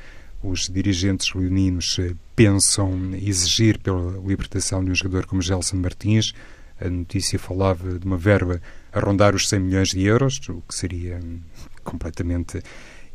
os 0.49 0.67
dirigentes 0.67 1.33
leoninos 1.33 1.97
uh, 1.97 2.15
pensam 2.35 3.13
exigir 3.13 3.79
pela 3.79 4.19
libertação 4.25 4.83
de 4.83 4.91
um 4.91 4.95
jogador 4.95 5.25
como 5.25 5.41
Gelson 5.41 5.77
Martins. 5.77 6.33
A 6.79 6.89
notícia 6.89 7.39
falava 7.39 7.97
de 7.97 8.05
uma 8.05 8.17
verba 8.17 8.61
a 8.91 8.99
rondar 8.99 9.35
os 9.35 9.49
100 9.49 9.59
milhões 9.59 9.89
de 9.89 10.03
euros, 10.03 10.39
o 10.49 10.61
que 10.67 10.75
seria 10.75 11.19
um, 11.23 11.39
completamente 11.83 12.61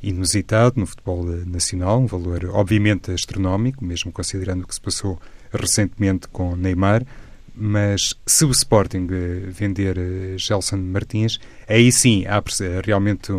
inusitado 0.02 0.80
no 0.80 0.86
futebol 0.86 1.32
eh, 1.32 1.44
nacional, 1.46 2.00
um 2.00 2.06
valor 2.06 2.44
obviamente 2.46 3.12
astronómico, 3.12 3.84
mesmo 3.84 4.10
considerando 4.10 4.64
o 4.64 4.66
que 4.66 4.74
se 4.74 4.80
passou 4.80 5.20
recentemente 5.52 6.26
com 6.26 6.56
Neymar 6.56 7.06
mas 7.54 8.14
se 8.26 8.44
o 8.44 8.50
Sporting 8.50 9.08
eh, 9.10 9.50
vender 9.50 9.98
eh, 9.98 10.38
Gelson 10.38 10.78
Martins, 10.78 11.38
aí 11.68 11.92
sim 11.92 12.24
há 12.26 12.42
realmente 12.84 13.30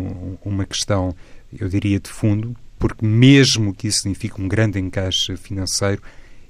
uma 0.44 0.64
questão, 0.64 1.14
eu 1.58 1.68
diria, 1.68 1.98
de 1.98 2.08
fundo, 2.08 2.54
porque 2.84 3.06
mesmo 3.06 3.72
que 3.72 3.88
isso 3.88 4.00
signifique 4.00 4.38
um 4.38 4.46
grande 4.46 4.78
encaixe 4.78 5.38
financeiro, 5.38 6.02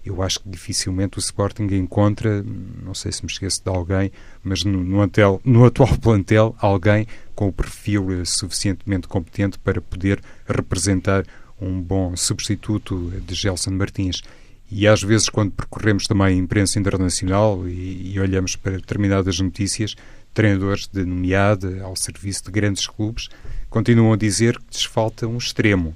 eu 0.05 0.21
acho 0.21 0.41
que 0.41 0.49
dificilmente 0.49 1.17
o 1.17 1.21
Sporting 1.21 1.69
encontra, 1.75 2.43
não 2.43 2.93
sei 2.93 3.13
se 3.13 3.25
me 3.25 3.31
esqueço 3.31 3.63
de 3.63 3.71
alguém, 3.71 4.11
mas 4.43 4.65
no, 4.65 4.83
no, 4.83 5.01
antel, 5.01 5.41
no 5.45 5.65
atual 5.65 5.95
plantel, 6.03 6.57
alguém 6.59 7.07
com 7.37 7.47
o 7.47 7.53
perfil 7.53 8.21
eh, 8.21 8.25
suficientemente 8.25 9.07
competente 9.07 9.61
para 9.61 9.81
poder 9.81 10.21
representar 10.45 11.25
um 11.61 11.81
bom 11.81 12.17
substituto 12.17 13.13
de 13.25 13.33
Gelson 13.33 13.71
Martins. 13.71 14.21
E 14.69 14.89
às 14.89 15.05
vezes, 15.05 15.29
quando 15.29 15.53
percorremos 15.53 16.03
também 16.03 16.27
a 16.27 16.33
imprensa 16.33 16.81
internacional 16.81 17.63
e, 17.69 18.11
e 18.13 18.19
olhamos 18.19 18.57
para 18.57 18.73
determinadas 18.73 19.39
notícias, 19.39 19.95
treinadores 20.33 20.89
de 20.93 21.05
nomeada 21.05 21.81
ao 21.85 21.95
serviço 21.95 22.47
de 22.47 22.51
grandes 22.51 22.89
clubes 22.89 23.29
continuam 23.71 24.13
a 24.13 24.17
dizer 24.17 24.59
que 24.59 24.75
lhes 24.75 24.85
falta 24.85 25.29
um 25.29 25.39
extremo. 25.39 25.95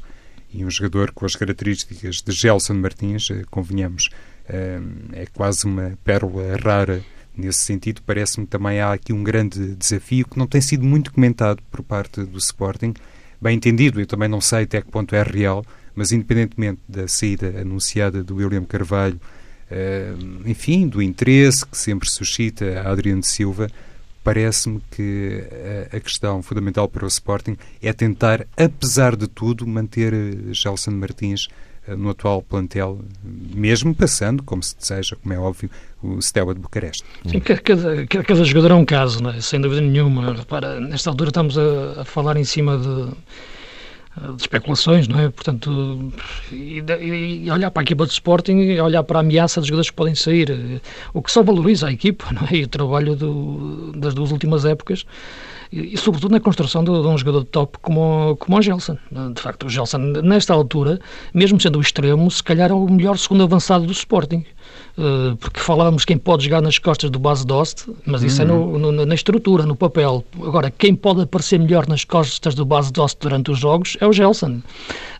E 0.52 0.64
um 0.64 0.70
jogador 0.70 1.12
com 1.12 1.26
as 1.26 1.36
características 1.36 2.22
de 2.22 2.32
Gelson 2.32 2.74
Martins, 2.74 3.30
eh, 3.30 3.44
convenhamos, 3.50 4.08
eh, 4.48 4.80
é 5.12 5.26
quase 5.26 5.66
uma 5.66 5.98
pérola 6.02 6.56
rara 6.56 7.02
nesse 7.36 7.60
sentido. 7.60 8.02
Parece-me 8.04 8.46
também 8.46 8.80
há 8.80 8.92
aqui 8.92 9.12
um 9.12 9.22
grande 9.22 9.74
desafio 9.74 10.26
que 10.26 10.38
não 10.38 10.46
tem 10.46 10.60
sido 10.60 10.84
muito 10.84 11.12
comentado 11.12 11.62
por 11.70 11.82
parte 11.82 12.22
do 12.24 12.38
Sporting. 12.38 12.94
Bem 13.40 13.56
entendido, 13.56 14.00
eu 14.00 14.06
também 14.06 14.28
não 14.28 14.40
sei 14.40 14.64
até 14.64 14.82
que 14.82 14.90
ponto 14.90 15.14
é 15.14 15.22
real, 15.22 15.64
mas 15.94 16.12
independentemente 16.12 16.80
da 16.88 17.06
saída 17.06 17.60
anunciada 17.60 18.24
do 18.24 18.36
William 18.36 18.64
Carvalho, 18.64 19.20
uh, 19.70 20.48
enfim, 20.48 20.88
do 20.88 21.00
interesse 21.00 21.64
que 21.64 21.76
sempre 21.76 22.10
suscita 22.10 22.80
a 22.80 22.90
Adriano 22.90 23.22
Silva, 23.22 23.68
parece-me 24.22 24.80
que 24.90 25.44
a, 25.92 25.96
a, 25.96 26.00
questão 26.00 26.42
fundamental 26.42 26.88
para 26.88 27.04
o 27.04 27.08
Sporting 27.08 27.56
é 27.82 27.92
tentar, 27.92 28.46
apesar 28.56 29.16
de 29.16 29.26
tudo, 29.26 29.66
manter 29.66 30.12
eh, 30.12 30.52
Gelson 30.52 30.90
Martins 30.92 31.48
uh, 31.86 31.96
no 31.96 32.10
atual 32.10 32.42
plantel, 32.42 33.00
mesmo 33.24 33.94
passando, 33.94 34.42
como 34.42 34.62
se 34.62 34.76
deseja, 34.76 35.16
como 35.22 35.34
é 35.34 35.38
óbvio, 35.38 35.70
o 36.02 36.20
Steaua 36.20 36.54
de 36.54 36.60
Bucareste. 36.60 37.04
Sim, 37.26 37.40
cada, 37.40 38.06
cada 38.06 38.44
jogador 38.44 38.72
é 38.72 38.74
um 38.74 38.84
caso, 38.84 39.26
é? 39.28 39.40
sem 39.40 39.60
dúvida 39.60 39.80
nenhuma. 39.80 40.34
Repara, 40.34 40.78
nesta 40.80 41.10
altura 41.10 41.30
estamos 41.30 41.56
a, 41.56 42.02
a 42.02 42.04
falar 42.04 42.36
em 42.36 42.44
cima 42.44 42.76
de 42.76 43.10
de 44.36 44.42
especulações, 44.42 45.08
não 45.08 45.20
é? 45.20 45.30
Portanto, 45.30 46.12
e, 46.52 46.82
e, 47.00 47.50
olhar 47.50 47.70
para 47.70 47.82
a 47.82 47.84
equipa 47.84 48.06
de 48.06 48.12
Sporting 48.12 48.58
e 48.58 48.80
olhar 48.80 49.02
para 49.02 49.18
a 49.18 49.20
ameaça 49.20 49.60
dos 49.60 49.68
jogadores 49.68 49.90
que 49.90 49.96
podem 49.96 50.14
sair, 50.14 50.80
o 51.12 51.22
que 51.22 51.30
só 51.30 51.42
valoriza 51.42 51.88
a 51.88 51.92
equipa, 51.92 52.26
não 52.32 52.42
é? 52.50 52.56
E 52.56 52.64
o 52.64 52.68
trabalho 52.68 53.16
do, 53.16 53.92
das 53.96 54.14
duas 54.14 54.32
últimas 54.32 54.64
épocas 54.64 55.04
e, 55.72 55.94
e, 55.94 55.96
sobretudo 55.96 56.32
na 56.32 56.40
construção 56.40 56.82
de, 56.82 56.90
de, 56.90 57.06
um 57.06 57.18
jogador 57.18 57.40
de 57.40 57.46
top 57.46 57.78
como, 57.80 58.36
como 58.36 58.58
o 58.58 58.62
Gelson. 58.62 58.96
De 59.34 59.40
facto, 59.40 59.66
o 59.66 59.68
Gelson, 59.68 59.98
nesta 59.98 60.54
altura, 60.54 60.98
mesmo 61.32 61.60
sendo 61.60 61.78
o 61.78 61.82
extremo, 61.82 62.30
se 62.30 62.42
calhar 62.42 62.70
é 62.70 62.74
o 62.74 62.88
melhor 62.88 63.18
segundo 63.18 63.42
avançado 63.42 63.86
do 63.86 63.92
Sporting. 63.92 64.44
Uh, 64.98 65.36
porque 65.36 65.60
falávamos 65.60 66.04
quem 66.04 66.18
pode 66.18 66.42
jogar 66.42 66.60
nas 66.60 66.76
costas 66.76 67.08
do 67.08 67.20
base 67.20 67.46
Dost, 67.46 67.88
mas 68.04 68.20
isso 68.24 68.42
uhum. 68.42 68.48
é 68.48 68.78
no, 68.78 68.92
no, 68.92 69.06
na 69.06 69.14
estrutura, 69.14 69.64
no 69.64 69.76
papel. 69.76 70.24
Agora, 70.42 70.72
quem 70.72 70.92
pode 70.92 71.20
aparecer 71.22 71.56
melhor 71.56 71.86
nas 71.86 72.04
costas 72.04 72.52
do 72.52 72.64
base 72.64 72.92
Dost 72.92 73.16
durante 73.20 73.48
os 73.52 73.60
jogos 73.60 73.96
é 74.00 74.06
o 74.08 74.12
Gelson. 74.12 74.60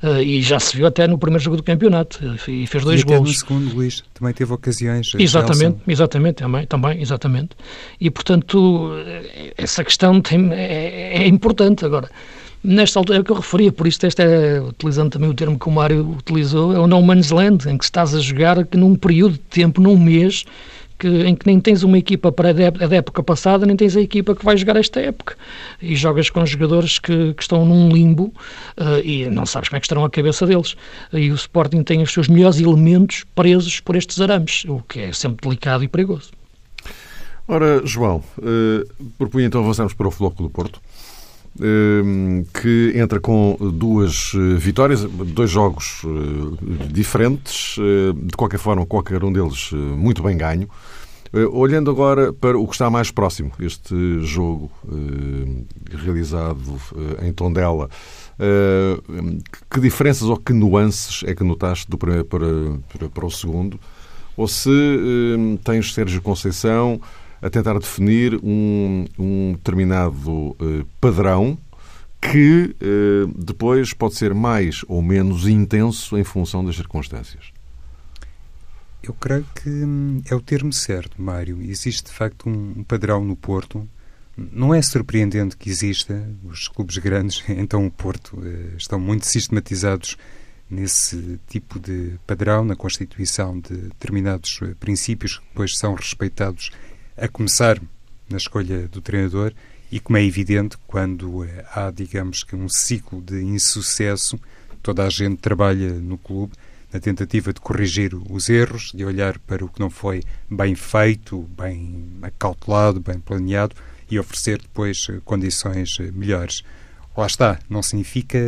Uh, 0.03 0.21
e 0.21 0.43
já 0.43 0.59
se 0.59 0.77
viu 0.77 0.85
até 0.85 1.07
no 1.07 1.17
primeiro 1.17 1.45
jogo 1.45 1.57
do 1.57 1.63
campeonato. 1.63 2.19
E 2.49 2.67
fez 2.67 2.83
dois 2.83 3.01
e 3.01 3.05
até 3.05 3.17
gols. 3.19 3.29
no 3.29 3.35
segundo, 3.35 3.73
Luís, 3.73 4.03
também 4.13 4.35
teve 4.35 4.53
ocasiões. 4.53 5.13
Exatamente, 5.17 5.61
Gelson. 5.61 5.83
exatamente, 5.87 6.35
também, 6.35 6.67
também, 6.67 7.01
exatamente. 7.01 7.51
E, 8.01 8.11
portanto, 8.11 8.91
essa 9.57 9.85
questão 9.85 10.21
tem 10.21 10.53
é, 10.55 11.23
é, 11.23 11.29
importante. 11.29 11.85
Agora, 11.85 12.11
nesta 12.63 12.99
altura, 12.99 13.19
é 13.19 13.21
o 13.21 13.25
que 13.25 13.31
eu 13.31 13.37
referia, 13.37 13.73
por 13.73 13.87
isso, 13.87 14.05
este 14.07 14.23
é, 14.23 14.61
utilizando 14.61 15.11
também 15.11 15.29
o 15.29 15.35
termo 15.35 15.59
que 15.59 15.69
o 15.69 15.73
Mário 15.73 16.17
utilizou, 16.19 16.75
é 16.75 16.79
o 16.79 16.87
no 16.87 17.03
man's 17.03 17.31
land, 17.31 17.69
em 17.69 17.77
que 17.79 17.85
estás 17.85 18.15
a 18.15 18.21
jogar 18.21 18.65
que 18.67 18.77
num 18.77 18.95
período 18.95 19.33
de 19.33 19.39
tempo, 19.39 19.81
num 19.81 19.97
mês, 19.97 20.45
que, 20.99 21.09
em 21.09 21.35
que 21.35 21.47
nem 21.47 21.61
tens 21.61 21.83
uma 21.83 21.97
equipa 21.97 22.33
para 22.33 22.51
a 22.51 22.53
da 22.53 22.97
época 22.97 23.23
passada, 23.23 23.65
nem 23.65 23.77
tens 23.77 23.97
a 23.97 24.01
equipa 24.01 24.35
que 24.35 24.45
vai 24.45 24.57
jogar 24.57 24.77
esta 24.77 25.01
época. 25.01 25.37
E 25.81 25.95
jogas 25.95 26.29
com 26.29 26.45
jogadores 26.45 26.99
que, 26.99 27.35
que 27.35 27.43
estão 27.43 27.65
num 27.65 27.89
limbo 27.89 28.33
uh, 28.77 28.99
e 29.05 29.27
não 29.31 29.47
sabes 29.47 29.69
como 29.69 29.77
é 29.77 29.81
que 29.81 29.87
estarão 29.87 30.05
a 30.05 30.11
cabeça 30.11 30.45
deles. 30.45 30.77
E 31.13 31.31
o 31.31 31.35
Sporting 31.35 31.85
tem 31.85 32.03
os 32.03 32.13
seus 32.13 32.27
melhores 32.27 32.61
elementos 32.61 33.25
presos 33.35 33.79
por 33.81 33.95
estes 33.95 34.21
arames, 34.21 34.65
o 34.67 34.83
que 34.89 35.01
é 35.01 35.13
sempre 35.13 35.49
delicado 35.49 35.85
e 35.85 35.89
perigoso. 35.89 36.33
Ora, 37.47 37.81
João, 37.87 38.23
uh, 38.39 39.13
propunha 39.17 39.47
então 39.47 39.63
avançarmos 39.63 39.95
para 39.95 40.09
o 40.09 40.11
Floco 40.11 40.43
do 40.43 40.51
Porto. 40.51 40.81
Ehm, 41.61 42.45
que 42.55 42.93
entra 42.95 43.19
com 43.19 43.57
duas 43.73 44.33
eh, 44.35 44.57
vitórias, 44.57 45.03
dois 45.03 45.51
jogos 45.51 46.03
eh, 46.05 46.87
diferentes, 46.93 47.77
eh, 47.79 48.13
de 48.15 48.37
qualquer 48.37 48.59
forma, 48.59 48.87
qualquer 48.87 49.25
um 49.25 49.33
deles 49.33 49.73
muito 49.73 50.23
bem 50.23 50.37
ganho. 50.37 50.69
Olhando 51.53 51.91
agora 51.91 52.33
para 52.33 52.59
o 52.59 52.67
que 52.67 52.73
está 52.73 52.89
mais 52.89 53.11
próximo, 53.11 53.53
este 53.61 53.95
jogo 54.21 54.71
realizado 56.03 56.81
em 57.21 57.31
Tondela, 57.35 57.91
que 59.71 59.79
diferenças 59.79 60.23
ou 60.23 60.39
que 60.39 60.55
nuances 60.55 61.23
é 61.27 61.35
que 61.35 61.45
notaste 61.45 61.87
do 61.87 61.99
primeiro 61.99 62.25
para, 62.25 62.47
para, 62.91 63.09
para 63.11 63.27
o 63.27 63.31
segundo? 63.31 63.79
Ou 64.39 64.49
se 64.49 64.71
tens 65.63 65.93
Sérgio 65.93 66.23
Conceição 66.23 66.99
a 67.41 67.49
tentar 67.49 67.79
definir 67.79 68.39
um, 68.43 69.05
um 69.19 69.53
determinado 69.53 70.31
uh, 70.31 70.57
padrão 71.01 71.59
que 72.21 72.75
uh, 72.83 73.33
depois 73.37 73.93
pode 73.93 74.17
ser 74.17 74.35
mais 74.35 74.85
ou 74.89 75.01
menos 75.01 75.47
intenso 75.47 76.19
em 76.19 76.25
função 76.25 76.65
das 76.65 76.77
circunstâncias. 76.77 77.53
Eu 79.03 79.15
creio 79.15 79.47
que 79.55 79.69
hum, 79.69 80.21
é 80.29 80.35
o 80.35 80.41
termo 80.41 80.73
certo, 80.73 81.21
Mário. 81.23 81.63
Existe 81.63 82.05
de 82.05 82.13
facto 82.13 82.49
um 82.49 82.83
padrão 82.83 83.25
no 83.25 83.37
Porto. 83.37 83.89
Não 84.37 84.75
é 84.75 84.83
surpreendente 84.83 85.57
que 85.57 85.71
exista. 85.71 86.29
Os 86.45 86.67
clubes 86.67 86.99
grandes, 86.99 87.43
então 87.49 87.87
o 87.87 87.91
Porto, 87.91 88.37
uh, 88.37 88.77
estão 88.77 88.99
muito 88.99 89.25
sistematizados 89.27 90.17
nesse 90.69 91.41
tipo 91.49 91.79
de 91.79 92.19
padrão, 92.27 92.63
na 92.63 92.77
constituição 92.77 93.59
de 93.59 93.75
determinados 93.75 94.61
princípios 94.79 95.39
que 95.39 95.47
depois 95.47 95.79
são 95.79 95.95
respeitados 95.95 96.71
a 97.21 97.29
começar 97.29 97.81
na 98.29 98.37
escolha 98.37 98.89
do 98.89 99.01
treinador 99.01 99.53
e, 99.91 99.99
como 99.99 100.19
é 100.19 100.25
evidente, 100.25 100.77
quando 100.87 101.45
eh, 101.45 101.65
há, 101.75 101.91
digamos 101.91 102.45
que, 102.45 102.55
um 102.55 102.69
ciclo 102.69 103.23
de 103.23 103.43
insucesso, 103.43 104.39
toda 104.83 105.05
a 105.05 105.11
gente 105.11 105.39
trabalha 105.39 105.91
no 105.95 106.19
clube 106.19 106.53
na 106.93 107.01
tentativa 107.01 107.53
de 107.53 107.61
corrigir 107.61 108.15
os 108.15 108.49
erros, 108.49 108.93
de 108.95 109.05
olhar 109.05 109.39
para 109.41 109.65
o 109.65 109.69
que 109.69 109.81
não 109.81 109.91
foi 109.91 110.23
bem 110.51 110.75
feito, 110.75 111.43
bem 111.57 112.19
acautelado, 112.23 113.01
bem 113.01 113.19
planeado 113.19 113.75
e 114.11 114.19
oferecer 114.19 114.59
depois 114.61 115.07
eh, 115.11 115.21
condições 115.25 115.97
eh, 116.01 116.11
melhores. 116.13 116.63
Lá 117.17 117.27
está, 117.27 117.59
não 117.69 117.83
significa 117.83 118.39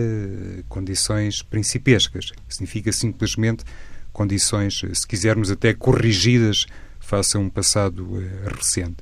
condições 0.68 1.42
principescas, 1.42 2.26
significa 2.48 2.92
simplesmente 2.92 3.64
condições, 4.12 4.82
se 4.92 5.06
quisermos, 5.06 5.50
até 5.50 5.74
corrigidas 5.74 6.66
face 7.10 7.36
a 7.36 7.40
um 7.40 7.50
passado 7.50 8.04
uh, 8.04 8.54
recente. 8.56 8.98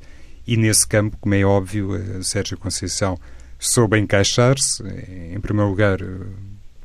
E 0.47 0.57
nesse 0.57 0.89
campo, 0.89 1.19
como 1.21 1.35
é 1.35 1.45
óbvio, 1.45 1.91
uh, 1.91 2.25
Sérgio 2.25 2.57
Conceição 2.57 3.19
soube 3.59 3.99
encaixar-se. 3.99 4.83
Eh, 4.83 5.35
em 5.35 5.41
primeiro 5.41 5.69
lugar, 5.69 5.99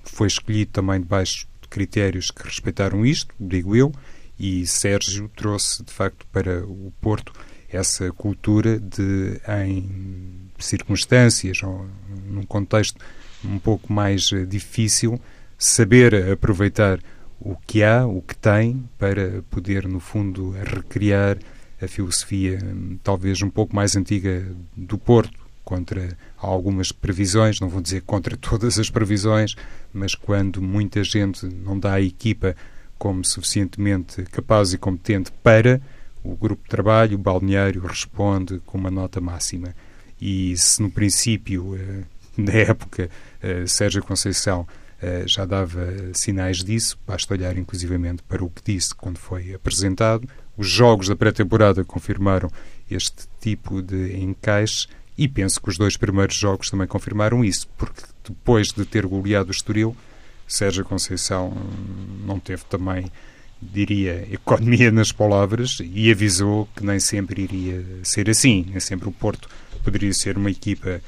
foi 0.03 0.27
escolhido 0.27 0.71
também 0.71 0.99
debaixo 0.99 1.47
de 1.61 1.67
critérios 1.69 2.29
que 2.29 2.43
respeitaram 2.43 3.05
isto, 3.05 3.33
digo 3.39 3.73
eu, 3.73 3.93
e 4.37 4.67
Sérgio 4.67 5.31
trouxe, 5.33 5.83
de 5.83 5.93
facto, 5.93 6.25
para 6.31 6.65
o 6.65 6.91
Porto 6.99 7.31
essa 7.69 8.11
cultura 8.11 8.79
de, 8.79 9.39
em 9.61 10.49
circunstâncias 10.59 11.63
ou 11.63 11.87
num 12.27 12.43
contexto 12.43 12.99
um 13.43 13.57
pouco 13.59 13.91
mais 13.91 14.29
difícil, 14.47 15.19
saber 15.57 16.31
aproveitar 16.31 16.99
o 17.43 17.57
que 17.67 17.83
há, 17.83 18.05
o 18.07 18.21
que 18.21 18.35
tem, 18.35 18.89
para 18.97 19.43
poder, 19.49 19.85
no 19.85 19.99
fundo, 19.99 20.51
recriar 20.51 21.37
a 21.81 21.87
filosofia 21.87 22.59
talvez 23.03 23.41
um 23.41 23.49
pouco 23.49 23.75
mais 23.75 23.97
antiga 23.97 24.47
do 24.75 24.97
Porto, 24.97 25.43
contra 25.63 26.17
algumas 26.37 26.91
previsões, 26.91 27.59
não 27.59 27.69
vou 27.69 27.81
dizer 27.81 28.01
contra 28.01 28.35
todas 28.37 28.79
as 28.79 28.89
previsões, 28.89 29.55
mas 29.93 30.15
quando 30.15 30.61
muita 30.61 31.03
gente 31.03 31.45
não 31.45 31.77
dá 31.77 31.93
à 31.93 32.01
equipa 32.01 32.55
como 32.97 33.25
suficientemente 33.25 34.23
capaz 34.23 34.73
e 34.73 34.77
competente 34.77 35.31
para, 35.43 35.81
o 36.23 36.37
grupo 36.37 36.63
de 36.63 36.69
trabalho, 36.69 37.15
o 37.15 37.21
balneário, 37.21 37.85
responde 37.85 38.61
com 38.65 38.77
uma 38.77 38.89
nota 38.89 39.19
máxima. 39.19 39.75
E 40.21 40.55
se 40.55 40.81
no 40.81 40.89
princípio, 40.89 41.75
eh, 41.75 42.03
na 42.37 42.53
época, 42.53 43.09
eh, 43.41 43.67
Sérgio 43.67 44.01
Conceição 44.01 44.65
eh, 44.69 44.82
já 45.25 45.45
dava 45.45 45.85
sinais 46.13 46.63
disso, 46.63 46.97
basta 47.05 47.33
olhar 47.33 47.57
inclusivamente 47.57 48.23
para 48.23 48.43
o 48.43 48.49
que 48.49 48.73
disse 48.73 48.93
quando 48.95 49.17
foi 49.17 49.53
apresentado. 49.53 50.27
Os 50.57 50.67
jogos 50.67 51.07
da 51.07 51.15
pré-temporada 51.15 51.83
confirmaram 51.83 52.49
este 52.89 53.23
tipo 53.39 53.81
de 53.81 54.17
encaixe 54.17 54.87
e 55.17 55.27
penso 55.27 55.61
que 55.61 55.69
os 55.69 55.77
dois 55.77 55.97
primeiros 55.97 56.35
jogos 56.35 56.69
também 56.69 56.87
confirmaram 56.87 57.43
isso, 57.43 57.67
porque 57.77 58.01
depois 58.27 58.67
de 58.67 58.85
ter 58.85 59.05
goleado 59.05 59.49
o 59.49 59.51
Estoril, 59.51 59.95
Sérgio 60.47 60.85
Conceição 60.85 61.55
não 62.25 62.39
teve 62.39 62.63
também, 62.65 63.11
diria, 63.61 64.27
economia 64.31 64.91
nas 64.91 65.11
palavras 65.11 65.77
e 65.81 66.11
avisou 66.11 66.67
que 66.75 66.85
nem 66.85 66.99
sempre 66.99 67.43
iria 67.43 67.83
ser 68.03 68.29
assim, 68.29 68.65
nem 68.69 68.79
sempre 68.79 69.07
o 69.07 69.11
Porto 69.11 69.49
poderia 69.83 70.13
ser 70.13 70.37
uma 70.37 70.49
equipa 70.49 71.01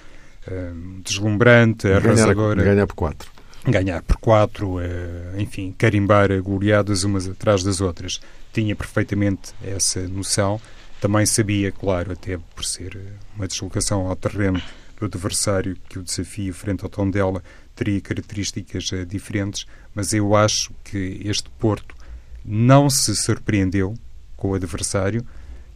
uh, 0.47 1.01
deslumbrante, 1.01 1.87
arrasadora. 1.87 2.63
Ganhar 2.63 2.87
por 2.87 2.95
quatro 2.95 3.34
ganhar 3.71 4.01
por 4.03 4.17
quatro, 4.17 4.79
eh, 4.79 5.35
enfim, 5.37 5.73
carimbar 5.77 6.29
goleadas 6.41 7.03
umas 7.03 7.27
atrás 7.27 7.63
das 7.63 7.81
outras. 7.81 8.19
Tinha 8.53 8.75
perfeitamente 8.75 9.53
essa 9.63 10.07
noção. 10.07 10.61
Também 11.01 11.25
sabia, 11.25 11.71
claro, 11.71 12.11
até 12.11 12.37
por 12.37 12.63
ser 12.63 12.95
eh, 12.95 13.13
uma 13.35 13.47
deslocação 13.47 14.07
ao 14.07 14.15
terreno 14.15 14.61
do 14.99 15.05
adversário, 15.05 15.77
que 15.89 15.99
o 15.99 16.03
desafio 16.03 16.53
frente 16.53 16.83
ao 16.83 16.89
Tondela 16.89 17.43
teria 17.75 17.99
características 17.99 18.91
eh, 18.93 19.03
diferentes, 19.05 19.65
mas 19.93 20.13
eu 20.13 20.35
acho 20.35 20.71
que 20.83 21.21
este 21.25 21.49
Porto 21.59 21.95
não 22.43 22.89
se 22.89 23.15
surpreendeu 23.15 23.95
com 24.37 24.51
o 24.51 24.53
adversário 24.53 25.25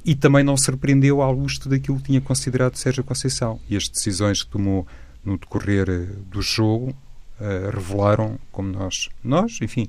e 0.06 0.16
também 0.16 0.44
não 0.44 0.56
surpreendeu 0.56 1.22
ao 1.22 1.34
lusto 1.34 1.68
daquilo 1.68 1.98
que 1.98 2.06
tinha 2.06 2.22
considerado 2.22 2.76
Sérgio 2.76 3.04
Conceição. 3.04 3.60
E 3.70 3.76
as 3.76 3.90
decisões 3.90 4.44
que 4.44 4.52
tomou 4.52 4.88
no 5.26 5.38
decorrer 5.38 5.86
do 6.30 6.42
jogo 6.42 6.96
uh, 7.40 7.70
revelaram, 7.72 8.40
como 8.52 8.70
nós, 8.70 9.10
nós, 9.24 9.60
enfim, 9.62 9.88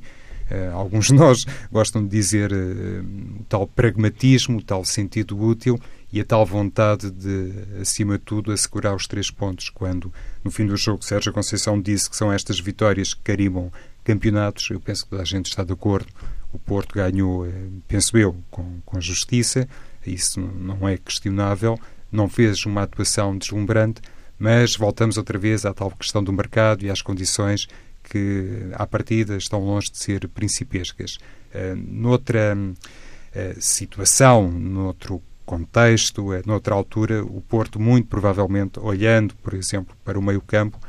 uh, 0.51 0.75
alguns 0.75 1.07
de 1.07 1.15
nós 1.15 1.45
gostam 1.71 2.03
de 2.03 2.09
dizer 2.09 2.53
uh, 2.53 3.05
o 3.41 3.45
tal 3.49 3.67
pragmatismo, 3.67 4.59
o 4.59 4.63
tal 4.63 4.85
sentido 4.85 5.39
útil 5.39 5.79
e 6.13 6.21
a 6.21 6.25
tal 6.25 6.45
vontade 6.45 7.11
de, 7.11 7.53
acima 7.81 8.19
de 8.19 8.25
tudo, 8.25 8.53
assegurar 8.53 8.95
os 8.95 9.07
três 9.07 9.31
pontos, 9.31 9.69
quando, 9.69 10.13
no 10.43 10.51
fim 10.51 10.67
do 10.67 10.77
jogo, 10.77 11.05
Sérgio 11.05 11.33
Conceição 11.33 11.81
disse 11.81 12.11
que 12.11 12.17
são 12.17 12.33
estas 12.33 12.59
vitórias 12.59 13.15
que 13.15 13.21
carimbam 13.23 13.73
campeonatos. 14.03 14.69
Eu 14.71 14.81
penso 14.81 15.05
que 15.05 15.11
toda 15.11 15.23
a 15.23 15.27
gente 15.27 15.47
está 15.47 15.63
de 15.63 15.73
acordo. 15.73 16.09
O 16.53 16.59
Porto 16.59 16.95
ganhou, 16.95 17.47
penso 17.87 18.19
eu, 18.19 18.37
com, 18.51 18.81
com 18.85 19.01
justiça, 19.01 19.69
isso 20.05 20.41
não 20.41 20.89
é 20.89 20.97
questionável. 20.97 21.79
Não 22.11 22.29
fez 22.29 22.67
uma 22.67 22.83
atuação 22.83 23.39
deslumbrante, 23.39 24.03
mas 24.41 24.75
voltamos 24.75 25.19
outra 25.19 25.39
vez 25.39 25.67
à 25.67 25.75
tal 25.75 25.91
questão 25.91 26.25
do 26.25 26.33
mercado 26.33 26.83
e 26.83 26.91
às 26.91 27.03
condições 27.03 27.69
que, 28.03 28.71
à 28.73 28.87
partida, 28.87 29.37
estão 29.37 29.61
longe 29.61 29.91
de 29.93 29.99
ser 29.99 30.27
principescas. 30.29 31.19
Uh, 31.55 31.77
noutra 31.77 32.57
uh, 32.57 33.61
situação, 33.61 34.51
noutro 34.51 35.23
contexto, 35.45 36.33
uh, 36.33 36.43
noutra 36.47 36.75
altura, 36.75 37.23
o 37.23 37.43
Porto, 37.43 37.79
muito 37.79 38.09
provavelmente, 38.09 38.81
olhando, 38.81 39.35
por 39.37 39.53
exemplo, 39.53 39.95
para 40.03 40.19
o 40.19 40.23
meio-campo, 40.23 40.81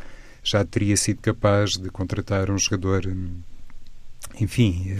já 0.42 0.64
teria 0.64 0.96
sido 0.96 1.20
capaz 1.20 1.72
de 1.72 1.90
contratar 1.90 2.50
um 2.50 2.58
jogador, 2.58 3.04
enfim, 4.40 4.96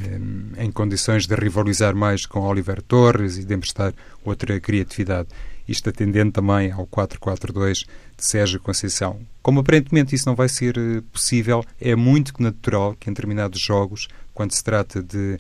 em 0.58 0.72
condições 0.72 1.26
de 1.26 1.34
rivalizar 1.36 1.96
mais 1.96 2.26
com 2.26 2.42
Oliver 2.42 2.82
Torres 2.82 3.38
e 3.38 3.46
de 3.46 3.56
emprestar 3.56 3.94
outra 4.24 4.60
criatividade 4.60 5.30
isto 5.72 5.90
atendendo 5.90 6.32
também 6.32 6.72
ao 6.72 6.86
442 6.86 7.86
de 8.18 8.26
Sérgio 8.26 8.60
Conceição. 8.60 9.20
Como 9.42 9.60
aparentemente 9.62 10.14
isso 10.14 10.28
não 10.28 10.36
vai 10.36 10.50
ser 10.50 10.78
eh, 10.78 11.02
possível, 11.12 11.64
é 11.80 11.96
muito 11.96 12.34
natural 12.42 12.96
que 13.00 13.10
em 13.10 13.14
determinados 13.14 13.60
jogos, 13.60 14.08
quando 14.34 14.52
se 14.52 14.64
trata 14.64 15.02
de 15.02 15.40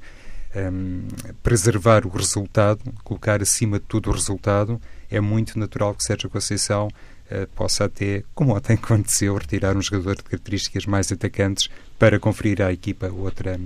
um, 0.56 0.60
ehm, 0.60 1.08
preservar 1.44 2.06
o 2.06 2.10
resultado, 2.10 2.82
colocar 3.04 3.42
acima 3.42 3.80
de 3.80 3.86
tudo 3.86 4.10
o 4.10 4.14
resultado, 4.14 4.82
é 5.10 5.20
muito 5.20 5.60
natural 5.60 5.94
que 5.94 6.04
Sérgio 6.04 6.30
Conceição 6.30 6.88
uh, 6.88 7.48
possa 7.54 7.86
até, 7.86 8.24
como 8.34 8.56
até 8.56 8.74
aconteceu, 8.76 9.36
retirar 9.36 9.76
um 9.76 9.82
jogador 9.82 10.16
de 10.16 10.24
características 10.24 10.86
mais 10.86 11.12
atacantes 11.12 11.70
para 12.00 12.20
conferir 12.20 12.62
à 12.62 12.72
equipa 12.72 13.12
outra, 13.12 13.60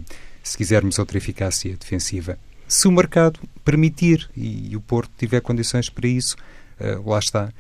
se 0.44 0.58
quisermos, 0.58 0.98
outra 0.98 1.18
eficácia 1.18 1.78
defensiva. 1.78 2.38
se 2.68 2.88
o 2.88 2.92
mercado 2.92 3.40
permitir 3.64 4.28
e 4.36 4.76
o 4.76 4.82
Porto 4.82 5.12
tiver 5.18 5.42
condições 5.42 5.90
para 5.90 6.08
isso, 6.08 6.36
uh, 6.80 7.10
lá 7.10 7.20
está. 7.20 7.52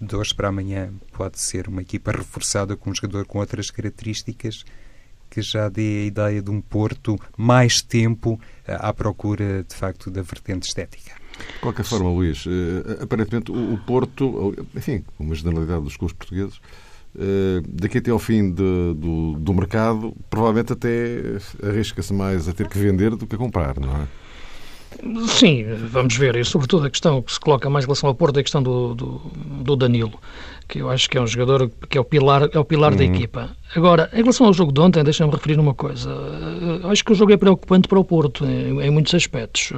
De 0.00 0.14
hoje 0.14 0.34
para 0.34 0.48
amanhã 0.48 0.92
pode 1.12 1.40
ser 1.40 1.68
uma 1.68 1.80
equipa 1.80 2.12
reforçada 2.12 2.76
com 2.76 2.90
um 2.90 2.94
jogador 2.94 3.26
com 3.26 3.38
outras 3.38 3.70
características 3.70 4.64
que 5.30 5.42
já 5.42 5.68
dê 5.68 6.02
a 6.02 6.06
ideia 6.06 6.42
de 6.42 6.50
um 6.50 6.60
Porto 6.60 7.18
mais 7.36 7.80
tempo 7.82 8.34
uh, 8.34 8.40
à 8.66 8.92
procura, 8.92 9.64
de 9.64 9.74
facto, 9.74 10.10
da 10.10 10.22
vertente 10.22 10.66
estética. 10.66 11.12
De 11.54 11.60
qualquer 11.60 11.84
forma, 11.84 12.10
Luís, 12.10 12.44
uh, 12.46 13.02
aparentemente 13.02 13.50
o, 13.50 13.74
o 13.74 13.78
Porto, 13.78 14.54
enfim, 14.76 15.04
uma 15.18 15.34
generalidade 15.34 15.82
dos 15.82 15.96
clubes 15.96 16.16
portugueses, 16.16 16.60
Uh, 17.14 17.62
daqui 17.66 17.98
até 17.98 18.10
ao 18.10 18.18
fim 18.18 18.50
de, 18.50 18.94
do, 18.94 19.32
do 19.38 19.54
mercado, 19.54 20.14
provavelmente 20.28 20.74
até 20.74 21.38
arrisca-se 21.66 22.12
mais 22.12 22.46
a 22.48 22.52
ter 22.52 22.68
que 22.68 22.78
vender 22.78 23.16
do 23.16 23.26
que 23.26 23.34
a 23.34 23.38
comprar, 23.38 23.80
não 23.80 24.02
é? 24.02 24.06
Sim, 25.28 25.64
vamos 25.90 26.16
ver. 26.16 26.36
E 26.36 26.44
sobretudo 26.44 26.86
a 26.86 26.90
questão 26.90 27.22
que 27.22 27.32
se 27.32 27.40
coloca 27.40 27.68
mais 27.68 27.84
em 27.84 27.88
relação 27.88 28.08
ao 28.08 28.14
Porto 28.14 28.36
é 28.36 28.40
a 28.40 28.42
questão 28.42 28.62
do, 28.62 28.94
do, 28.94 29.18
do 29.62 29.76
Danilo, 29.76 30.18
que 30.68 30.80
eu 30.80 30.90
acho 30.90 31.08
que 31.08 31.16
é 31.16 31.20
um 31.20 31.26
jogador 31.26 31.70
que 31.88 31.96
é 31.96 32.00
o 32.00 32.04
pilar, 32.04 32.48
é 32.52 32.58
o 32.58 32.64
pilar 32.64 32.92
uhum. 32.92 32.98
da 32.98 33.04
equipa. 33.04 33.50
Agora, 33.74 34.08
em 34.14 34.18
relação 34.18 34.46
ao 34.46 34.52
jogo 34.52 34.72
de 34.72 34.80
ontem, 34.80 35.04
deixa-me 35.04 35.30
referir 35.30 35.58
uma 35.58 35.74
coisa. 35.74 36.10
Eu 36.82 36.90
acho 36.90 37.04
que 37.04 37.12
o 37.12 37.14
jogo 37.14 37.32
é 37.32 37.36
preocupante 37.36 37.86
para 37.86 37.98
o 37.98 38.04
Porto, 38.04 38.46
em, 38.46 38.80
em 38.80 38.90
muitos 38.90 39.14
aspectos. 39.14 39.72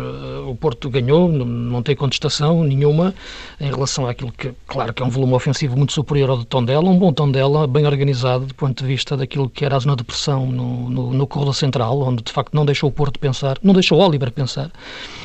O 0.46 0.54
Porto 0.54 0.88
ganhou, 0.88 1.28
não, 1.28 1.44
não, 1.44 1.82
tem 1.82 1.96
contestação 1.96 2.62
nenhuma 2.62 3.12
em 3.60 3.68
relação 3.68 4.06
àquilo 4.06 4.30
que, 4.30 4.52
claro, 4.66 4.92
que 4.92 5.02
é 5.02 5.06
um 5.06 5.10
volume 5.10 5.34
ofensivo 5.34 5.76
muito 5.76 5.92
superior 5.92 6.30
ao 6.30 6.38
de 6.38 6.46
Tondela, 6.46 6.88
um 6.88 6.98
bom 6.98 7.12
Tondela, 7.12 7.66
bem 7.66 7.84
organizado 7.84 8.46
do 8.46 8.54
ponto 8.54 8.80
de 8.80 8.86
vista 8.86 9.16
daquilo 9.16 9.48
que 9.48 9.64
era 9.64 9.76
a 9.76 9.78
zona 9.78 9.96
de 9.96 10.04
pressão 10.04 10.46
no, 10.46 10.88
no, 10.88 11.12
no 11.12 11.26
corredor 11.26 11.54
central, 11.54 12.00
onde 12.00 12.22
de 12.22 12.32
facto 12.32 12.54
não 12.54 12.64
deixou 12.64 12.88
o 12.88 12.92
Porto 12.92 13.18
pensar, 13.18 13.58
não 13.62 13.74
deixou 13.74 13.98
o 13.98 14.06
Oliver 14.06 14.30
pensar 14.30 14.70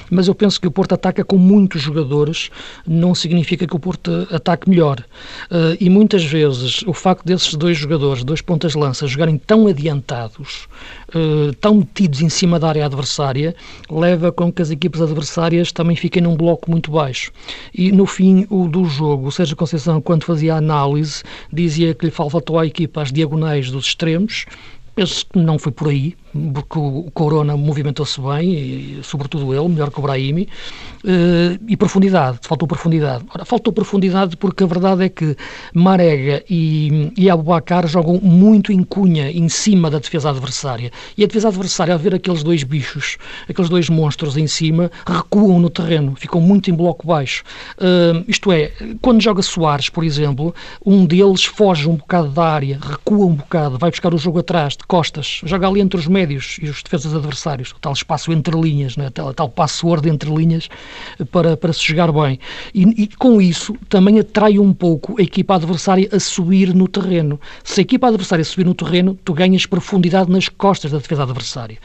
mas 0.10 0.28
eu 0.28 0.36
penso 0.36 0.60
que 0.60 0.68
o 0.68 0.72
Porto 0.72 0.94
ataca 0.94 1.24
com 1.24 1.38
muitos 1.38 1.82
jogadores, 1.82 2.50
não 2.88 3.16
significa 3.16 3.66
que 3.68 3.76
o 3.76 3.80
Porto 3.80 4.28
ataque 4.32 4.70
melhor. 4.70 5.04
Uh, 5.56 5.78
e 5.80 5.90
muitas 5.90 6.22
vezes 6.26 6.82
o 6.86 6.92
facto 6.92 7.24
desses 7.26 7.54
dois 7.54 7.78
jogadores, 7.78 8.26
dois 8.26 8.42
pontas 8.42 8.74
de 8.74 8.78
lança, 8.78 9.08
jogarem 9.08 9.38
tão 9.38 9.68
adiantados, 9.68 10.68
uh, 11.16 11.54
tão 11.62 11.76
metidos 11.76 12.22
em 12.22 12.28
cima 12.28 12.60
da 12.60 12.68
área 12.68 12.86
adversária, 12.86 13.56
leva 13.90 14.34
com 14.34 14.52
que 14.52 14.62
as 14.62 14.70
equipes 14.70 15.00
adversárias 15.00 15.72
também 15.72 15.96
fiquem 15.96 16.22
num 16.22 16.36
bloco 16.36 16.70
muito 16.70 16.92
baixo. 16.92 17.32
E 17.74 17.90
no 17.90 18.06
fim 18.06 18.46
o 18.50 18.68
do 18.68 18.84
jogo, 18.84 19.28
o 19.28 19.32
Sérgio 19.32 19.56
Conceição, 19.56 20.02
quando 20.02 20.26
fazia 20.26 20.56
a 20.56 20.58
análise, 20.58 21.24
dizia 21.54 21.94
que 21.94 22.08
lhe 22.08 22.12
faltou 22.12 22.60
à 22.60 22.66
equipa 22.66 23.02
as 23.02 23.14
diagonais 23.14 23.72
dos 23.72 23.86
extremos, 23.86 24.46
Penso 24.96 25.26
que 25.26 25.38
não 25.38 25.60
foi 25.60 25.74
por 25.74 25.90
aí, 25.90 26.16
porque 26.54 26.78
o 26.78 27.10
Corona 27.14 27.56
movimentou-se 27.56 28.20
bem, 28.20 28.54
e, 28.54 29.00
sobretudo 29.04 29.54
ele, 29.54 29.68
melhor 29.70 29.90
que 29.90 30.00
o 30.00 30.02
Brahimi, 30.02 30.48
eh, 31.08 31.58
e 31.68 31.78
profundidade, 31.78 32.40
faltou 32.42 32.68
profundidade. 32.68 33.24
Ora, 33.34 33.46
faltou 33.46 33.72
profundidade 33.72 34.36
porque 34.36 34.64
a 34.64 34.68
verdade 34.68 35.06
é 35.06 35.10
que 35.10 35.36
Marega 35.74 36.44
e, 36.50 37.12
e 37.16 37.30
Abubacar 37.30 37.88
jogam 37.88 38.20
muito 38.22 38.72
em 38.72 38.84
cunha, 38.84 39.32
em 39.32 39.48
cima 39.48 39.90
da 39.90 40.00
defesa 40.00 40.30
adversária. 40.30 40.92
E 41.18 41.24
a 41.24 41.28
defesa 41.28 41.48
adversária, 41.48 41.94
ao 41.94 42.00
ver 42.00 42.16
aqueles 42.16 42.44
dois 42.44 42.64
bichos, 42.64 43.18
aqueles 43.48 43.70
dois 43.70 43.90
monstros 43.90 44.36
em 44.36 44.48
cima, 44.48 44.92
recuam 45.08 45.60
no 45.60 45.70
terreno, 45.70 46.16
ficam 46.16 46.42
muito 46.42 46.70
em 46.70 46.74
bloco 46.74 47.08
baixo. 47.08 47.44
Uh, 47.78 48.26
isto 48.28 48.52
é, 48.52 48.72
quando 49.02 49.22
joga 49.22 49.42
Soares, 49.42 49.90
por 49.90 50.04
exemplo, 50.04 50.54
um 50.86 51.06
deles 51.06 51.46
foge 51.46 51.88
um 51.88 51.96
bocado 51.96 52.30
da 52.30 52.44
área, 52.44 52.80
recua 52.82 53.26
um 53.26 53.36
bocado, 53.36 53.78
vai 53.78 53.92
buscar 53.92 54.14
o 54.14 54.18
jogo 54.18 54.40
atrás, 54.40 54.76
costas, 54.88 55.42
joga 55.46 55.68
ali 55.68 55.82
entre 55.82 56.00
os 56.00 56.08
médios 56.08 56.25
e 56.34 56.70
os 56.70 56.84
defesas 56.84 57.14
adversários, 57.14 57.72
o 57.72 57.80
tal 57.80 57.94
espaço 57.94 58.32
entre 58.32 58.60
linhas, 58.60 58.98
né? 58.98 59.10
tal, 59.10 59.34
tal 59.34 59.50
password 59.50 60.10
entre 60.10 60.30
linhas 60.30 60.70
para, 61.32 61.56
para 61.58 61.74
se 61.74 61.84
jogar 61.84 62.12
bem. 62.12 62.40
E, 62.74 63.04
e, 63.04 63.08
com 63.08 63.42
isso 63.42 63.76
também 63.90 64.20
atrai 64.20 64.60
um 64.60 64.74
pouco 64.74 65.16
a 65.20 65.24
equipa 65.24 65.56
adversária 65.56 66.10
a 66.12 66.20
subir 66.20 66.74
no 66.74 66.88
terreno. 66.88 67.40
Se 67.64 67.82
a 67.82 67.84
equipa 67.84 68.08
adversária 68.08 68.44
subir 68.44 68.66
no 68.66 68.74
terreno, 68.74 69.18
tu 69.24 69.34
ganhas 69.34 69.66
profundidade 69.66 70.32
nas 70.32 70.50
costas 70.50 70.92
da 70.92 70.98
defesa 70.98 71.24
adversária. 71.24 71.78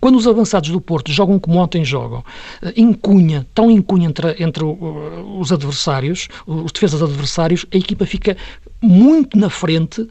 Quando 0.00 0.16
os 0.16 0.26
avançados 0.26 0.70
do 0.70 0.80
Porto 0.80 1.10
jogam 1.12 1.38
como 1.38 1.58
ontem 1.58 1.84
jogam, 1.84 2.24
eh, 2.62 2.72
em 2.76 2.92
cunha, 2.92 3.46
tão 3.54 3.70
em 3.70 3.82
cunha 3.82 4.08
entre, 4.08 4.36
entre 4.42 4.64
os 4.64 5.52
adversários, 5.52 6.28
os 6.46 6.70
defesas 6.70 7.02
adversários, 7.02 7.66
a 7.72 7.76
equipa 7.76 8.06
fica 8.06 8.36
muito 8.80 9.36
na 9.36 9.50
frente, 9.50 10.02
uh, 10.02 10.10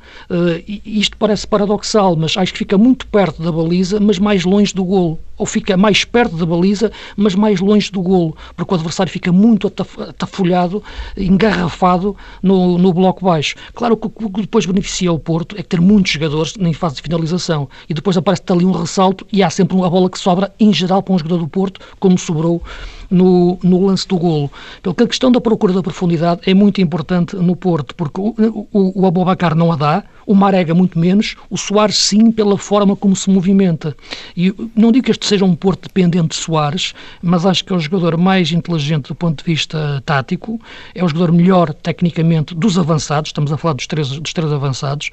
isto 0.86 1.16
parece 1.18 1.48
paradoxal, 1.48 2.16
mas 2.16 2.36
acho 2.36 2.52
que 2.52 2.60
fica 2.60 2.78
muito 2.78 3.08
perto 3.08 3.42
da 3.42 3.52
baliza, 3.52 3.77
mas 4.02 4.20
mais 4.20 4.44
longe 4.44 4.74
do 4.74 4.84
golo. 4.84 5.20
Ou 5.38 5.46
fica 5.46 5.78
mais 5.78 6.04
perto 6.04 6.36
da 6.36 6.46
baliza, 6.46 6.92
mas 7.16 7.36
mais 7.36 7.60
longe 7.60 7.92
do 7.92 8.02
golo, 8.02 8.36
porque 8.56 8.74
o 8.74 8.76
adversário 8.76 9.12
fica 9.12 9.32
muito 9.32 9.68
atafolhado, 9.68 10.84
engarrafado 11.16 12.16
no, 12.42 12.78
no 12.78 12.92
bloco 12.92 13.24
baixo. 13.24 13.56
Claro 13.76 13.96
que 13.96 14.08
o 14.08 14.30
que 14.32 14.42
depois 14.42 14.66
beneficia 14.66 15.12
o 15.12 15.20
Porto 15.20 15.56
é 15.58 15.62
ter 15.62 15.80
muitos 15.80 16.12
jogadores 16.12 16.56
em 16.60 16.74
fase 16.74 16.96
de 16.96 17.04
finalização, 17.04 17.70
e 17.88 17.94
depois 17.94 18.18
aparece 18.18 18.42
ali 18.50 18.66
um 18.66 18.72
ressalto 18.72 19.28
e 19.32 19.44
há 19.44 19.50
sempre 19.50 19.76
uma 19.76 19.90
bola 19.90 20.10
que 20.10 20.18
sobra, 20.18 20.52
em 20.60 20.74
geral, 20.74 21.04
para 21.04 21.14
um 21.14 21.20
jogador 21.20 21.38
do 21.38 21.48
Porto, 21.48 21.80
como 22.00 22.18
sobrou 22.18 22.64
no, 23.10 23.58
no 23.64 23.86
lance 23.86 24.08
do 24.08 24.18
golo. 24.18 24.52
Porque 24.82 25.04
a 25.04 25.08
questão 25.08 25.32
da 25.32 25.42
procura 25.42 25.74
da 25.74 25.84
profundidade 25.84 26.42
é 26.46 26.54
muito 26.54 26.82
importante 26.82 27.36
no 27.36 27.56
Porto, 27.56 27.96
porque 27.96 28.20
o, 28.20 28.36
o, 28.72 29.02
o 29.02 29.06
Abobacar 29.06 29.56
não 29.56 29.72
a 29.72 29.76
dá, 29.76 30.04
o 30.26 30.36
Marega 30.36 30.74
muito 30.74 31.00
menos, 31.00 31.36
o 31.50 31.58
Soares 31.58 31.98
sim 31.98 32.32
pela 32.32 32.58
forma 32.58 32.96
como 32.96 33.16
se 33.16 33.30
movimenta. 33.30 33.96
E 34.36 34.54
não 34.76 34.92
digo 34.92 35.06
que 35.06 35.12
este 35.12 35.26
seja 35.26 35.46
um 35.46 35.56
Porto 35.56 35.84
dependente 35.84 36.30
de 36.30 36.36
Soares, 36.36 36.94
mas 37.22 37.46
acho 37.46 37.64
que 37.64 37.72
é 37.72 37.76
o 37.76 37.80
jogador 37.80 38.18
mais 38.18 38.52
inteligente 38.52 39.08
do 39.08 39.16
ponto 39.16 39.44
de 39.44 39.50
vista 39.50 40.04
tático, 40.06 40.60
é 40.94 41.04
o 41.04 41.08
jogador 41.08 41.32
melhor 41.32 41.74
tecnicamente 41.74 42.54
dos 42.54 42.78
avançados, 42.78 43.30
estamos 43.30 43.52
a 43.52 43.58
falar 43.58 43.74
dos 43.74 43.88
três, 43.88 44.10
dos 44.10 44.34
três 44.34 44.52
avançados, 44.52 45.12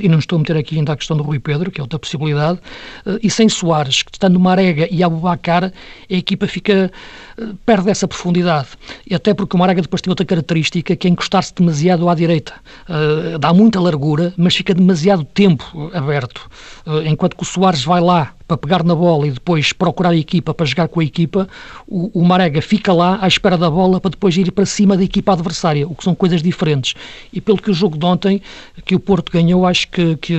e 0.00 0.08
não 0.08 0.18
estou 0.18 0.36
a 0.36 0.38
meter 0.38 0.56
aqui 0.56 0.76
ainda 0.76 0.92
a 0.92 0.96
questão 0.96 1.16
do 1.16 1.22
Rui 1.22 1.38
Pedro, 1.38 1.70
que 1.70 1.80
é 1.80 1.82
outra 1.82 1.98
possibilidade, 1.98 2.60
eh, 3.06 3.18
e 3.22 3.30
sem 3.30 3.48
Soares, 3.48 4.02
que 4.02 4.12
estando 4.12 4.38
Marega 4.38 4.88
e 4.90 5.02
Abubacar, 5.02 5.64
a 5.64 5.72
equipa 6.08 6.46
fica, 6.46 6.92
perde 7.64 7.90
essa 7.90 8.06
profundidade. 8.06 8.68
E 9.08 9.14
até 9.14 9.34
porque 9.34 9.56
o 9.56 9.58
Marega 9.58 9.82
depois 9.82 10.00
tem 10.00 10.10
outra 10.10 10.24
característica, 10.24 10.96
que 10.96 11.06
é 11.06 11.10
encostar-se 11.10 11.54
demasiado 11.54 12.08
à 12.08 12.14
direita. 12.14 12.54
Uh, 12.88 13.38
dá 13.38 13.52
muita 13.52 13.80
largura, 13.80 14.32
mas 14.36 14.54
fica 14.54 14.74
demasiado 14.74 15.24
tempo 15.24 15.90
aberto. 15.92 16.48
Uh, 16.86 17.02
enquanto 17.06 17.36
que 17.36 17.42
o 17.42 17.46
Soares 17.46 17.84
vai 17.84 18.00
lá 18.00 18.34
para 18.46 18.58
pegar 18.58 18.84
na 18.84 18.94
bola 18.94 19.26
e 19.26 19.30
depois 19.30 19.72
procurar 19.72 20.10
a 20.10 20.16
equipa 20.16 20.52
para 20.52 20.66
jogar 20.66 20.88
com 20.88 21.00
a 21.00 21.04
equipa, 21.04 21.48
o, 21.88 22.20
o, 22.20 22.24
Marega 22.24 22.60
fica 22.60 22.92
lá 22.92 23.18
à 23.22 23.26
espera 23.26 23.56
da 23.56 23.70
bola 23.70 23.98
para 24.00 24.10
depois 24.10 24.36
ir 24.36 24.52
para 24.52 24.66
cima 24.66 24.96
da 24.96 25.02
equipa 25.02 25.32
adversária, 25.32 25.88
o 25.88 25.94
que 25.94 26.04
são 26.04 26.14
coisas 26.14 26.42
diferentes. 26.42 26.94
E 27.32 27.40
pelo 27.40 27.56
que 27.56 27.70
o 27.70 27.74
jogo 27.74 27.96
de 27.96 28.04
ontem, 28.04 28.42
que 28.84 28.94
o 28.94 29.00
Porto 29.00 29.32
ganhou, 29.32 29.66
acho 29.66 29.88
que, 29.88 30.16
que, 30.16 30.36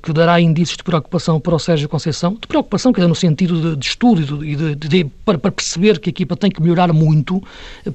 que 0.00 0.12
dará 0.12 0.40
indícios 0.40 0.76
de 0.76 0.84
preocupação 0.84 1.40
para 1.40 1.54
o 1.56 1.58
Sérgio 1.58 1.88
Conceição, 1.88 2.34
de 2.40 2.46
preocupação 2.46 2.92
que 2.92 3.00
é 3.00 3.06
no 3.06 3.16
sentido 3.16 3.60
de, 3.60 3.76
de 3.76 3.86
estudo 3.86 4.44
e 4.44 4.54
de, 4.54 4.74
de, 4.76 5.04
para, 5.24 5.36
para 5.36 5.50
perceber 5.50 5.98
que 5.98 6.10
equipa 6.14 6.36
tem 6.36 6.50
que 6.50 6.62
melhorar 6.62 6.92
muito 6.92 7.42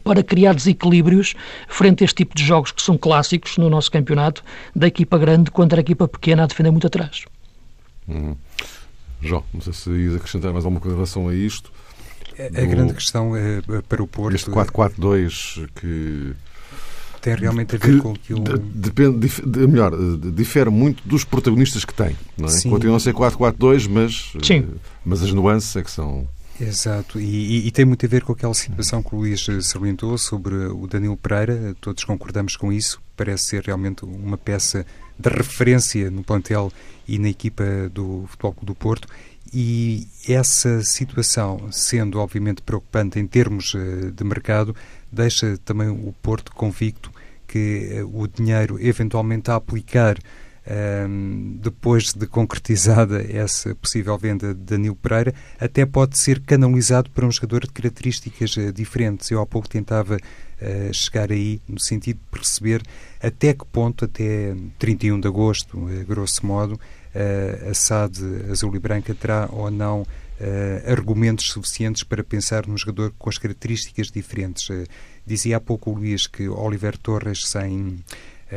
para 0.03 0.21
criar 0.21 0.53
desequilíbrios 0.53 1.35
frente 1.67 2.03
a 2.03 2.05
este 2.05 2.15
tipo 2.15 2.35
de 2.35 2.43
jogos 2.43 2.71
que 2.71 2.81
são 2.81 2.97
clássicos 2.97 3.57
no 3.57 3.69
nosso 3.69 3.89
campeonato, 3.91 4.43
da 4.75 4.87
equipa 4.87 5.17
grande 5.17 5.49
contra 5.51 5.79
a 5.79 5.81
equipa 5.81 6.07
pequena 6.07 6.43
a 6.43 6.47
defender 6.47 6.71
muito 6.71 6.87
atrás. 6.87 7.25
Uhum. 8.07 8.35
João, 9.21 9.43
não 9.53 9.61
sei 9.61 9.73
se 9.73 9.89
ias 9.89 10.15
acrescentar 10.15 10.51
mais 10.51 10.65
alguma 10.65 10.79
coisa 10.79 10.95
em 10.95 10.97
relação 10.97 11.27
a 11.27 11.35
isto. 11.35 11.71
A, 12.37 12.61
a 12.61 12.65
grande 12.65 12.93
questão 12.93 13.35
é, 13.35 13.61
para 13.87 14.01
o 14.01 14.07
Porto. 14.07 14.35
Este 14.35 14.49
4-4-2 14.49 15.69
que. 15.75 16.33
Tem 17.21 17.35
realmente 17.35 17.75
a 17.75 17.77
ver 17.77 17.95
que 17.95 18.01
com 18.01 18.11
aquilo. 18.13 18.41
Depende, 18.41 19.19
dif, 19.19 19.45
melhor, 19.45 19.91
difere 20.31 20.69
muito 20.69 21.05
dos 21.05 21.25
protagonistas 21.25 21.83
que 21.83 21.93
tem. 21.93 22.15
Não 22.37 22.47
é? 22.47 22.61
Continua 22.61 22.95
a 22.95 22.99
ser 22.99 23.13
4-4-2, 23.13 23.89
mas, 23.89 24.33
Sim. 24.41 24.69
mas 25.03 25.21
as 25.21 25.33
nuances 25.33 25.75
é 25.75 25.83
que 25.83 25.91
são. 25.91 26.25
Exato, 26.61 27.19
e, 27.21 27.23
e, 27.23 27.67
e, 27.67 27.71
tem 27.71 27.85
muito 27.85 28.05
a 28.05 28.09
ver 28.09 28.21
com 28.23 28.33
aquela 28.33 28.53
situação 28.53 29.01
que 29.01 29.15
o 29.15 29.19
Luís 29.19 29.45
salientou 29.61 30.17
sobre 30.17 30.55
o 30.55 30.87
Danilo 30.87 31.15
Pereira, 31.15 31.73
todos 31.79 32.03
concordamos 32.03 32.57
com 32.57 32.69
isso, 32.73 33.01
parece 33.15 33.45
ser 33.45 33.63
realmente 33.63 34.03
uma 34.03 34.37
peça 34.37 34.85
de 35.17 35.29
referência 35.29 36.11
no 36.11 36.21
plantel 36.21 36.69
e 37.07 37.17
na 37.17 37.29
equipa 37.29 37.63
do 37.93 38.25
Futebol 38.27 38.53
Clube 38.53 38.65
do 38.67 38.75
Porto. 38.75 39.07
E 39.53 40.07
essa 40.27 40.83
situação, 40.83 41.71
sendo 41.71 42.19
obviamente 42.19 42.61
preocupante 42.61 43.19
em 43.19 43.25
termos 43.25 43.73
eh, 43.75 44.11
de 44.11 44.23
mercado, 44.23 44.75
deixa 45.11 45.57
também 45.65 45.89
o 45.89 46.13
Porto 46.21 46.53
convicto 46.53 47.11
que 47.47 47.89
eh, 47.91 48.03
o 48.03 48.27
dinheiro 48.27 48.77
eventualmente 48.79 49.49
a 49.49 49.55
aplicar 49.55 50.17
um, 50.69 51.57
depois 51.61 52.13
de 52.13 52.27
concretizada 52.27 53.25
essa 53.31 53.73
possível 53.75 54.17
venda 54.17 54.53
de 54.53 54.61
Danilo 54.61 54.95
Pereira, 54.95 55.33
até 55.59 55.85
pode 55.85 56.17
ser 56.17 56.39
canalizado 56.41 57.09
para 57.09 57.25
um 57.25 57.31
jogador 57.31 57.61
de 57.61 57.73
características 57.73 58.55
uh, 58.57 58.71
diferentes. 58.71 59.31
Eu 59.31 59.41
há 59.41 59.45
pouco 59.45 59.67
tentava 59.67 60.15
uh, 60.17 60.93
chegar 60.93 61.31
aí 61.31 61.61
no 61.67 61.79
sentido 61.79 62.17
de 62.17 62.37
perceber 62.37 62.83
até 63.21 63.53
que 63.53 63.65
ponto, 63.65 64.05
até 64.05 64.55
31 64.77 65.19
de 65.19 65.27
agosto, 65.27 65.77
uh, 65.77 66.05
grosso 66.05 66.45
modo, 66.45 66.79
a 67.67 67.73
SAD 67.73 68.19
azul 68.51 68.75
e 68.75 68.79
branca 68.79 69.15
terá 69.15 69.49
ou 69.51 69.71
não 69.71 70.05
uh, 70.39 70.91
argumentos 70.91 71.47
suficientes 71.51 72.03
para 72.03 72.23
pensar 72.23 72.65
num 72.65 72.77
jogador 72.77 73.13
com 73.17 73.29
as 73.29 73.37
características 73.37 74.09
diferentes. 74.11 74.69
Uh, 74.69 74.85
dizia 75.25 75.57
há 75.57 75.59
pouco 75.59 75.91
o 75.91 75.95
Luís 75.95 76.27
que 76.27 76.47
Oliver 76.47 76.97
Torres, 76.97 77.45
sem 77.45 77.99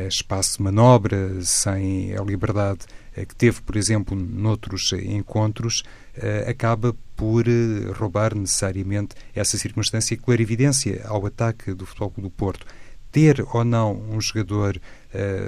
espaço 0.09 0.59
de 0.59 0.63
manobra, 0.63 1.41
sem 1.43 2.17
a 2.17 2.23
liberdade 2.23 2.81
que 3.15 3.37
teve, 3.37 3.61
por 3.61 3.77
exemplo, 3.77 4.17
noutros 4.17 4.93
encontros, 4.93 5.83
acaba 6.47 6.97
por 7.15 7.45
roubar 7.95 8.35
necessariamente 8.35 9.15
essa 9.35 9.59
circunstância 9.59 10.15
e 10.15 10.17
clarividência 10.17 11.03
ao 11.07 11.27
ataque 11.27 11.75
do 11.75 11.85
Futebol 11.85 12.11
Clube 12.11 12.29
do 12.29 12.35
Porto 12.35 12.67
ter 13.11 13.45
ou 13.53 13.63
não 13.63 13.93
um 13.93 14.19
jogador 14.19 14.81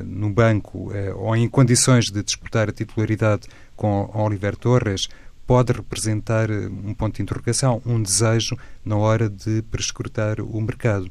no 0.04 0.28
banco 0.28 0.92
ou 1.16 1.34
em 1.34 1.48
condições 1.48 2.10
de 2.10 2.22
disputar 2.22 2.68
a 2.68 2.72
titularidade 2.72 3.48
com 3.74 4.10
Oliver 4.14 4.56
Torres 4.56 5.08
pode 5.46 5.72
representar 5.72 6.50
eh, 6.50 6.66
um 6.66 6.94
ponto 6.94 7.16
de 7.16 7.22
interrogação, 7.22 7.80
um 7.84 8.02
desejo 8.02 8.56
na 8.84 8.96
hora 8.96 9.28
de 9.28 9.62
prescrutar 9.62 10.40
o 10.40 10.60
mercado. 10.60 11.10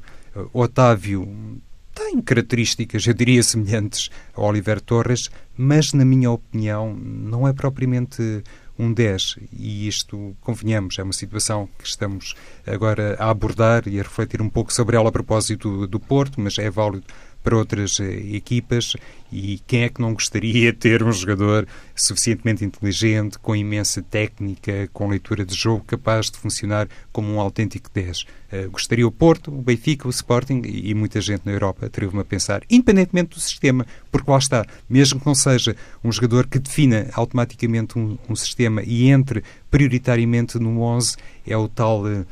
Otávio 0.52 1.62
tem 1.94 2.22
características, 2.22 3.06
eu 3.06 3.14
diria, 3.14 3.44
semelhantes 3.44 4.10
a 4.36 4.42
Oliver 4.42 4.82
Torres, 4.82 5.30
mas, 5.56 5.94
na 5.94 6.04
minha 6.04 6.32
opinião, 6.32 6.96
não 6.96 7.48
é 7.48 7.54
propriamente 7.54 8.44
um 8.78 8.92
10. 8.92 9.38
E 9.52 9.88
isto, 9.88 10.36
convenhamos, 10.42 10.98
é 10.98 11.04
uma 11.04 11.14
situação 11.14 11.70
que 11.78 11.88
estamos 11.88 12.36
agora 12.66 13.16
a 13.20 13.30
abordar 13.30 13.88
e 13.88 14.00
a 14.00 14.04
refletir 14.04 14.42
um 14.42 14.50
pouco 14.50 14.74
sobre 14.74 14.96
ela 14.96 15.10
a 15.10 15.12
propósito 15.12 15.86
do 15.88 16.00
Porto, 16.00 16.42
mas 16.42 16.58
é 16.58 16.70
válido 16.70 17.06
para 17.44 17.58
outras 17.58 18.00
eh, 18.00 18.36
equipas 18.36 18.96
e 19.32 19.60
quem 19.66 19.82
é 19.82 19.90
que 19.90 20.00
não 20.00 20.14
gostaria 20.14 20.72
de 20.72 20.78
ter 20.78 21.02
um 21.02 21.12
jogador 21.12 21.68
suficientemente 21.96 22.64
inteligente, 22.64 23.40
com 23.40 23.56
imensa 23.56 24.00
técnica, 24.02 24.88
com 24.94 25.08
leitura 25.08 25.44
de 25.44 25.56
jogo, 25.56 25.84
capaz 25.86 26.30
de 26.30 26.38
funcionar 26.38 26.88
como 27.12 27.34
um 27.34 27.40
autêntico 27.40 27.90
10? 27.92 28.22
Uh, 28.22 28.26
eh, 28.52 28.68
gostaria 28.68 29.08
o 29.08 29.12
Porto, 29.12 29.50
o 29.52 29.62
Benfica, 29.62 30.08
o 30.08 30.12
Sporting 30.12 30.62
e, 30.66 30.94
muita 30.94 31.20
gente 31.20 31.42
na 31.46 31.52
Europa, 31.52 31.88
atrevo-me 31.88 32.22
a 32.22 32.26
pensar, 32.26 32.62
independentemente 32.70 33.32
do 33.32 33.40
sistema, 33.40 33.88
porque 34.12 34.30
lá 34.30 34.38
está, 34.38 34.66
mesmo 34.88 35.20
que 35.20 35.26
não 35.26 35.34
seja 35.34 35.76
um 36.04 36.12
jogador 36.12 36.46
que 36.46 36.60
defina 36.60 37.10
automaticamente 37.14 37.98
um, 37.98 38.18
um 38.30 38.36
sistema 38.36 38.84
e 38.84 39.10
entre 39.10 39.44
prioritariamente 39.72 40.60
no 40.60 40.80
11, 40.80 41.18
é 41.48 41.58
o 41.58 41.68
tal. 41.68 42.04
Uh, 42.04 42.26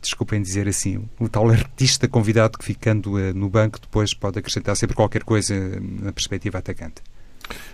desculpem 0.00 0.40
dizer 0.40 0.68
assim, 0.68 1.08
o 1.18 1.28
tal 1.28 1.48
artista 1.50 2.06
convidado 2.06 2.58
que 2.58 2.64
ficando 2.64 3.14
uh, 3.14 3.34
no 3.34 3.48
banco 3.48 3.80
depois 3.80 4.14
pode 4.14 4.38
acrescentar 4.38 4.76
sempre 4.76 4.94
qualquer 4.94 5.24
coisa 5.24 5.54
na 5.80 6.12
perspectiva 6.12 6.58
atacante. 6.58 7.02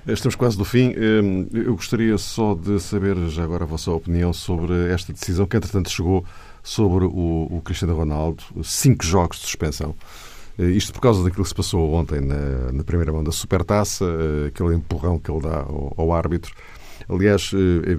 Estamos 0.06 0.37
quase 0.37 0.56
do 0.56 0.64
fim. 0.64 0.94
Hum, 0.96 1.48
eu 1.52 1.74
gostaria 1.74 2.16
só 2.18 2.54
de 2.54 2.78
saber 2.80 3.16
já 3.28 3.42
agora 3.42 3.64
a 3.64 3.66
vossa 3.66 3.90
opinião 3.90 4.32
sobre 4.32 4.92
esta 4.92 5.12
decisão 5.12 5.46
que, 5.46 5.56
entretanto, 5.56 5.90
chegou 5.90 6.24
sobre 6.62 7.04
o, 7.06 7.48
o 7.50 7.60
Cristiano 7.64 7.96
Ronaldo. 7.96 8.44
Cinco 8.62 9.04
jogos 9.04 9.38
de 9.38 9.46
suspensão. 9.46 9.94
Eh, 10.58 10.70
isto 10.70 10.92
por 10.92 11.00
causa 11.00 11.24
daquilo 11.24 11.42
que 11.42 11.48
se 11.48 11.54
passou 11.54 11.92
ontem 11.92 12.20
na, 12.20 12.70
na 12.72 12.84
primeira 12.84 13.12
mão 13.12 13.24
da 13.24 13.32
Supertaça, 13.32 14.04
eh, 14.04 14.48
aquele 14.48 14.74
empurrão 14.74 15.18
que 15.18 15.30
ele 15.30 15.40
dá 15.40 15.60
ao, 15.62 15.92
ao 15.96 16.12
árbitro. 16.12 16.54
Aliás, 17.08 17.50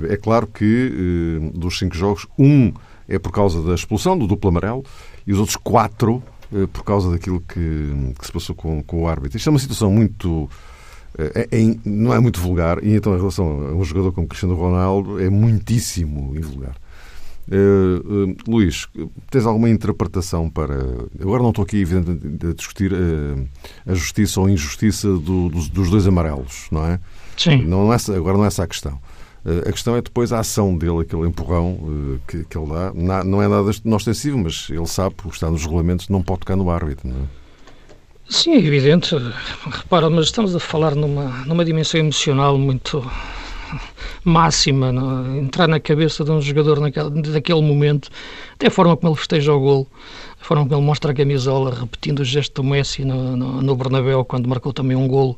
é 0.09 0.17
claro 0.17 0.47
que 0.47 1.51
dos 1.53 1.77
cinco 1.77 1.95
jogos, 1.95 2.25
um 2.39 2.73
é 3.07 3.19
por 3.19 3.31
causa 3.31 3.61
da 3.61 3.75
expulsão 3.75 4.17
do 4.17 4.27
duplo 4.27 4.49
amarelo 4.49 4.83
e 5.25 5.33
os 5.33 5.39
outros 5.39 5.57
quatro 5.57 6.23
eh, 6.53 6.67
por 6.71 6.83
causa 6.83 7.11
daquilo 7.11 7.41
que, 7.41 8.13
que 8.19 8.25
se 8.25 8.31
passou 8.31 8.55
com, 8.55 8.81
com, 8.83 9.03
o 9.03 9.07
árbitro. 9.07 9.37
Isto 9.37 9.49
é 9.49 9.51
uma 9.51 9.59
situação 9.59 9.91
muito. 9.91 10.49
É, 11.17 11.47
é, 11.49 11.75
não 11.85 12.13
é 12.13 12.19
muito 12.19 12.41
vulgar, 12.41 12.83
e 12.83 12.93
então, 12.93 13.13
em 13.13 13.17
relação 13.17 13.45
a 13.47 13.73
um 13.73 13.83
jogador 13.85 14.11
como 14.11 14.27
Cristiano 14.27 14.53
Ronaldo, 14.53 15.21
é 15.21 15.29
muitíssimo 15.29 16.35
invulgar. 16.35 16.75
Uh, 17.47 18.25
uh, 18.31 18.35
Luís, 18.47 18.87
tens 19.29 19.45
alguma 19.45 19.69
interpretação 19.69 20.49
para. 20.49 20.75
Agora 21.21 21.43
não 21.43 21.49
estou 21.49 21.63
aqui, 21.63 21.77
evidentemente, 21.77 22.47
a 22.47 22.53
discutir 22.53 22.91
uh, 22.91 23.47
a 23.85 23.93
justiça 23.93 24.41
ou 24.41 24.49
injustiça 24.49 25.07
do, 25.07 25.49
dos, 25.49 25.69
dos, 25.69 25.89
dois 25.89 26.07
amarelos, 26.07 26.67
não 26.71 26.85
é? 26.85 26.99
Sim. 27.37 27.63
Não 27.63 27.93
é 27.93 27.97
agora 28.17 28.37
não 28.37 28.45
é 28.45 28.47
essa 28.47 28.63
a 28.63 28.67
questão. 28.67 28.99
Eh, 29.45 29.69
a 29.69 29.71
questão 29.71 29.95
é 29.95 30.01
depois 30.01 30.33
a 30.33 30.39
ação 30.39 30.75
dele, 30.75 31.01
aquele 31.01 31.27
empurrão 31.27 31.77
eh, 31.79 32.19
que, 32.27 32.43
que 32.45 32.57
ele 32.57 32.67
dá. 32.67 33.23
Não 33.23 33.41
é 33.41 33.47
nada 33.47 33.71
não 33.83 33.97
ostensivo, 33.97 34.37
mas 34.37 34.67
ele 34.69 34.87
sabe, 34.87 35.15
porque 35.15 35.35
está 35.35 35.49
nos 35.49 35.63
regulamentos, 35.63 36.09
não 36.09 36.21
pode 36.21 36.39
tocar 36.39 36.55
no 36.55 36.69
árbitro, 36.69 37.07
não 37.07 37.17
é? 37.17 37.45
Sim, 38.27 38.53
é 38.53 38.57
evidente. 38.57 39.15
Repara, 39.69 40.09
mas 40.09 40.25
estamos 40.25 40.55
a 40.55 40.59
falar 40.59 40.95
numa, 40.95 41.45
numa 41.45 41.63
dimensão 41.63 41.99
emocional 41.99 42.57
muito 42.57 43.05
máxima. 44.23 44.91
Não? 44.91 45.37
Entrar 45.37 45.67
na 45.67 45.79
cabeça 45.79 46.23
de 46.23 46.31
um 46.31 46.41
jogador 46.41 46.79
naquele, 46.79 47.09
naquele 47.29 47.61
momento, 47.61 48.09
até 48.55 48.67
a 48.67 48.71
forma 48.71 48.97
como 48.97 49.11
ele 49.11 49.19
festeja 49.19 49.53
o 49.53 49.59
golo 49.59 49.87
forma 50.45 50.63
como 50.63 50.75
ele 50.75 50.85
mostra 50.85 51.11
a 51.11 51.13
camisola, 51.13 51.73
repetindo 51.73 52.19
o 52.19 52.23
gesto 52.23 52.61
do 52.61 52.67
Messi 52.67 53.03
no, 53.03 53.35
no, 53.35 53.61
no 53.61 53.75
Bernabéu, 53.75 54.23
quando 54.23 54.47
marcou 54.47 54.71
também 54.71 54.95
um 54.95 55.07
golo 55.07 55.37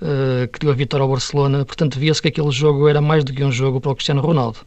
uh, 0.00 0.46
que 0.48 0.60
deu 0.60 0.70
a 0.70 0.74
vitória 0.74 1.02
ao 1.02 1.08
Barcelona. 1.08 1.64
Portanto, 1.64 1.98
via-se 1.98 2.22
que 2.22 2.28
aquele 2.28 2.50
jogo 2.52 2.88
era 2.88 3.00
mais 3.00 3.24
do 3.24 3.32
que 3.32 3.42
um 3.42 3.50
jogo 3.50 3.80
para 3.80 3.90
o 3.90 3.94
Cristiano 3.94 4.20
Ronaldo. 4.20 4.58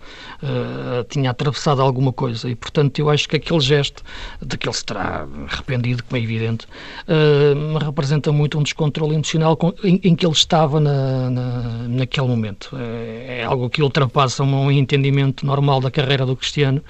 Uh, 0.44 1.04
tinha 1.10 1.32
atravessado 1.32 1.82
alguma 1.82 2.12
coisa 2.12 2.50
e, 2.50 2.56
portanto, 2.56 3.00
eu 3.00 3.10
acho 3.10 3.30
que 3.30 3.38
aquele 3.38 3.62
gesto, 3.62 4.04
de 4.42 4.58
que 4.58 4.68
ele 4.68 4.76
se 4.76 4.86
terá 4.86 5.26
arrependido, 5.50 6.04
como 6.04 6.20
é 6.20 6.24
evidente, 6.24 6.68
uh, 7.08 7.78
representa 7.78 8.32
muito 8.32 8.60
um 8.60 8.64
descontrole 8.64 9.16
emocional 9.16 9.56
com, 9.56 9.74
em, 9.84 10.02
em, 10.04 10.16
que 10.16 10.26
ele 10.26 10.34
estava 10.34 10.82
na, 10.82 11.30
na, 11.30 11.62
naquele 11.88 12.28
momento. 12.28 12.76
É, 12.78 13.40
é, 13.40 13.44
algo 13.46 13.70
que 13.70 13.82
ultrapassa 13.82 14.44
um 14.44 14.70
entendimento 14.70 15.46
normal 15.46 15.80
da 15.80 15.90
carreira 15.90 16.26
do 16.26 16.36
Cristiano 16.36 16.82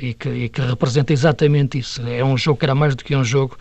e 0.00 0.14
que, 0.14 0.28
e 0.28 0.48
que 0.48 0.60
representa 0.60 1.12
exatamente 1.12 1.77
isso. 1.78 2.02
É 2.02 2.24
um 2.24 2.36
jogo 2.36 2.58
que 2.58 2.64
era 2.64 2.74
mais 2.74 2.94
do 2.94 3.04
que 3.04 3.14
um 3.14 3.24
jogo 3.24 3.56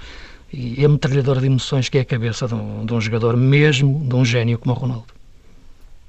e 0.51 0.84
é 0.84 0.88
metralhadora 0.88 1.39
de 1.39 1.47
emoções 1.47 1.89
que 1.89 1.97
é 1.97 2.01
a 2.01 2.06
cabeça 2.06 2.47
de 2.47 2.56
um, 2.56 2.86
de 2.86 2.93
um 2.93 3.01
jogador, 3.01 3.36
mesmo 3.36 4.06
de 4.08 4.15
um 4.15 4.23
gênio 4.23 4.58
como 4.58 4.73
o 4.73 4.77
Ronaldo. 4.77 5.17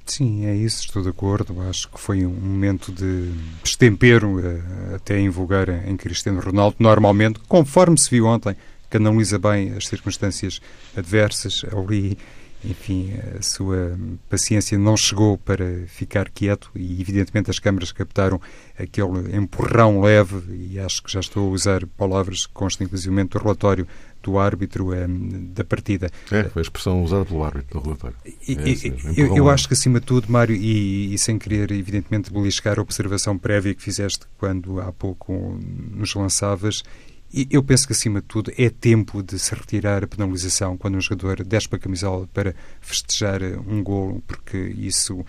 Sim, 0.05 0.45
é 0.45 0.55
isso, 0.55 0.85
estou 0.85 1.03
de 1.03 1.09
acordo. 1.09 1.61
Acho 1.69 1.87
que 1.87 1.99
foi 1.99 2.25
um 2.25 2.31
momento 2.31 2.91
de 2.91 3.31
destempero, 3.63 4.39
eh, 4.39 4.95
até 4.95 5.19
em 5.19 5.29
vulgar 5.29 5.69
em 5.69 5.95
Cristiano 5.95 6.41
Ronaldo, 6.41 6.77
normalmente, 6.79 7.39
conforme 7.47 7.95
se 7.95 8.09
viu 8.09 8.25
ontem, 8.25 8.55
que 8.89 8.97
analisa 8.97 9.37
bem 9.37 9.71
as 9.73 9.87
circunstâncias 9.87 10.59
adversas 10.97 11.63
ali 11.71 12.17
enfim, 12.63 13.13
a 13.37 13.41
sua 13.41 13.97
paciência 14.29 14.77
não 14.77 14.97
chegou 14.97 15.37
para 15.37 15.65
ficar 15.87 16.29
quieto 16.29 16.69
e, 16.75 16.99
evidentemente, 17.01 17.49
as 17.49 17.59
câmaras 17.59 17.91
captaram 17.91 18.41
aquele 18.77 19.35
empurrão 19.35 20.01
leve 20.01 20.41
e 20.53 20.79
acho 20.79 21.01
que 21.01 21.11
já 21.11 21.19
estou 21.19 21.47
a 21.47 21.51
usar 21.51 21.85
palavras 21.97 22.45
que 22.45 22.53
constam, 22.53 22.85
inclusive, 22.85 23.23
do 23.23 23.37
relatório 23.37 23.87
do 24.21 24.37
árbitro 24.37 24.93
eh, 24.93 25.07
da 25.07 25.63
partida. 25.63 26.11
É, 26.31 26.43
foi 26.43 26.59
a 26.59 26.63
expressão 26.63 27.03
usada 27.03 27.25
pelo 27.25 27.43
árbitro 27.43 27.79
do 27.79 27.85
relatório. 27.85 28.17
E, 28.25 28.53
é 28.53 28.71
assim, 28.71 28.95
eu, 29.15 29.35
eu 29.35 29.49
acho 29.49 29.67
que, 29.67 29.73
acima 29.73 29.99
de 29.99 30.05
tudo, 30.05 30.29
Mário, 30.29 30.55
e, 30.55 31.13
e, 31.13 31.17
sem 31.17 31.39
querer, 31.39 31.71
evidentemente, 31.71 32.31
beliscar 32.31 32.77
a 32.77 32.81
observação 32.81 33.37
prévia 33.37 33.73
que 33.73 33.81
fizeste 33.81 34.25
quando 34.37 34.81
há 34.81 34.91
pouco 34.91 35.57
nos 35.91 36.13
lançavas, 36.13 36.83
eu 37.49 37.63
penso 37.63 37.85
que, 37.85 37.93
acima 37.93 38.21
de 38.21 38.27
tudo, 38.27 38.51
é 38.57 38.69
tempo 38.69 39.21
de 39.21 39.37
se 39.37 39.53
retirar 39.53 40.03
a 40.03 40.07
penalização 40.07 40.77
quando 40.77 40.95
um 40.95 41.01
jogador 41.01 41.43
desce 41.43 41.69
para 41.69 41.77
a 41.77 41.81
camisola 41.81 42.27
para 42.33 42.55
festejar 42.81 43.41
um 43.67 43.83
golo, 43.83 44.23
porque 44.27 44.57
isso 44.57 45.25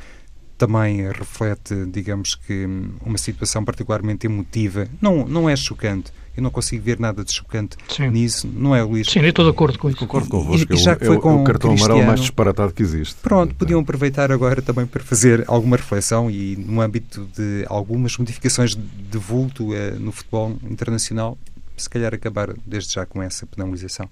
também 0.56 1.10
reflete, 1.10 1.74
digamos 1.86 2.34
que, 2.34 2.66
uma 3.04 3.16
situação 3.16 3.64
particularmente 3.64 4.26
emotiva. 4.26 4.86
Não, 5.00 5.26
não 5.26 5.48
é 5.48 5.56
chocante. 5.56 6.12
Eu 6.36 6.42
não 6.42 6.50
consigo 6.50 6.82
ver 6.84 7.00
nada 7.00 7.24
de 7.24 7.32
chocante 7.32 7.76
Sim. 7.88 8.08
nisso, 8.08 8.46
não 8.46 8.74
é, 8.74 8.82
Luís? 8.82 9.08
Sim, 9.08 9.20
estou 9.20 9.44
de 9.44 9.50
acordo 9.50 9.78
com 9.78 9.88
isso. 9.88 9.98
Concordo 9.98 10.28
convosco. 10.28 10.72
E, 10.72 10.76
já 10.76 10.94
que 10.94 11.04
foi 11.04 11.16
é, 11.16 11.20
com 11.20 11.42
o 11.42 11.44
cartão 11.44 11.70
Cristiano, 11.70 11.94
amarelo 11.94 12.06
mais 12.06 12.20
disparatado 12.20 12.72
que 12.72 12.82
existe. 12.82 13.16
Pronto, 13.20 13.54
podiam 13.54 13.80
aproveitar 13.80 14.30
agora 14.30 14.62
também 14.62 14.86
para 14.86 15.02
fazer 15.02 15.44
alguma 15.48 15.76
reflexão 15.76 16.30
e, 16.30 16.56
no 16.56 16.80
âmbito 16.80 17.26
de 17.36 17.64
algumas 17.68 18.16
modificações 18.16 18.76
de 18.76 19.18
vulto 19.18 19.74
eh, 19.74 19.96
no 19.98 20.12
futebol 20.12 20.56
internacional, 20.70 21.36
se 21.80 21.90
calhar 21.90 22.14
acabar 22.14 22.52
desde 22.66 22.94
já 22.94 23.06
com 23.06 23.22
essa 23.22 23.46
penalização. 23.46 24.08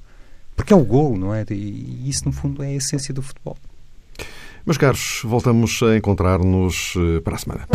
Porque 0.57 0.73
é 0.73 0.77
o 0.77 0.85
gol, 0.85 1.17
não 1.17 1.35
é? 1.35 1.45
E 1.51 2.09
isso, 2.09 2.25
no 2.25 2.33
fundo, 2.33 2.63
é 2.63 2.69
a 2.69 2.75
essência 2.75 3.15
do 3.15 3.23
futebol. 3.23 3.57
Meus 4.67 4.77
caros, 4.77 5.23
voltamos 5.25 5.81
a 5.83 5.97
encontrar-nos 5.97 6.95
eh, 6.97 7.21
para 7.21 7.37
a 7.37 7.39
semana. 7.39 7.67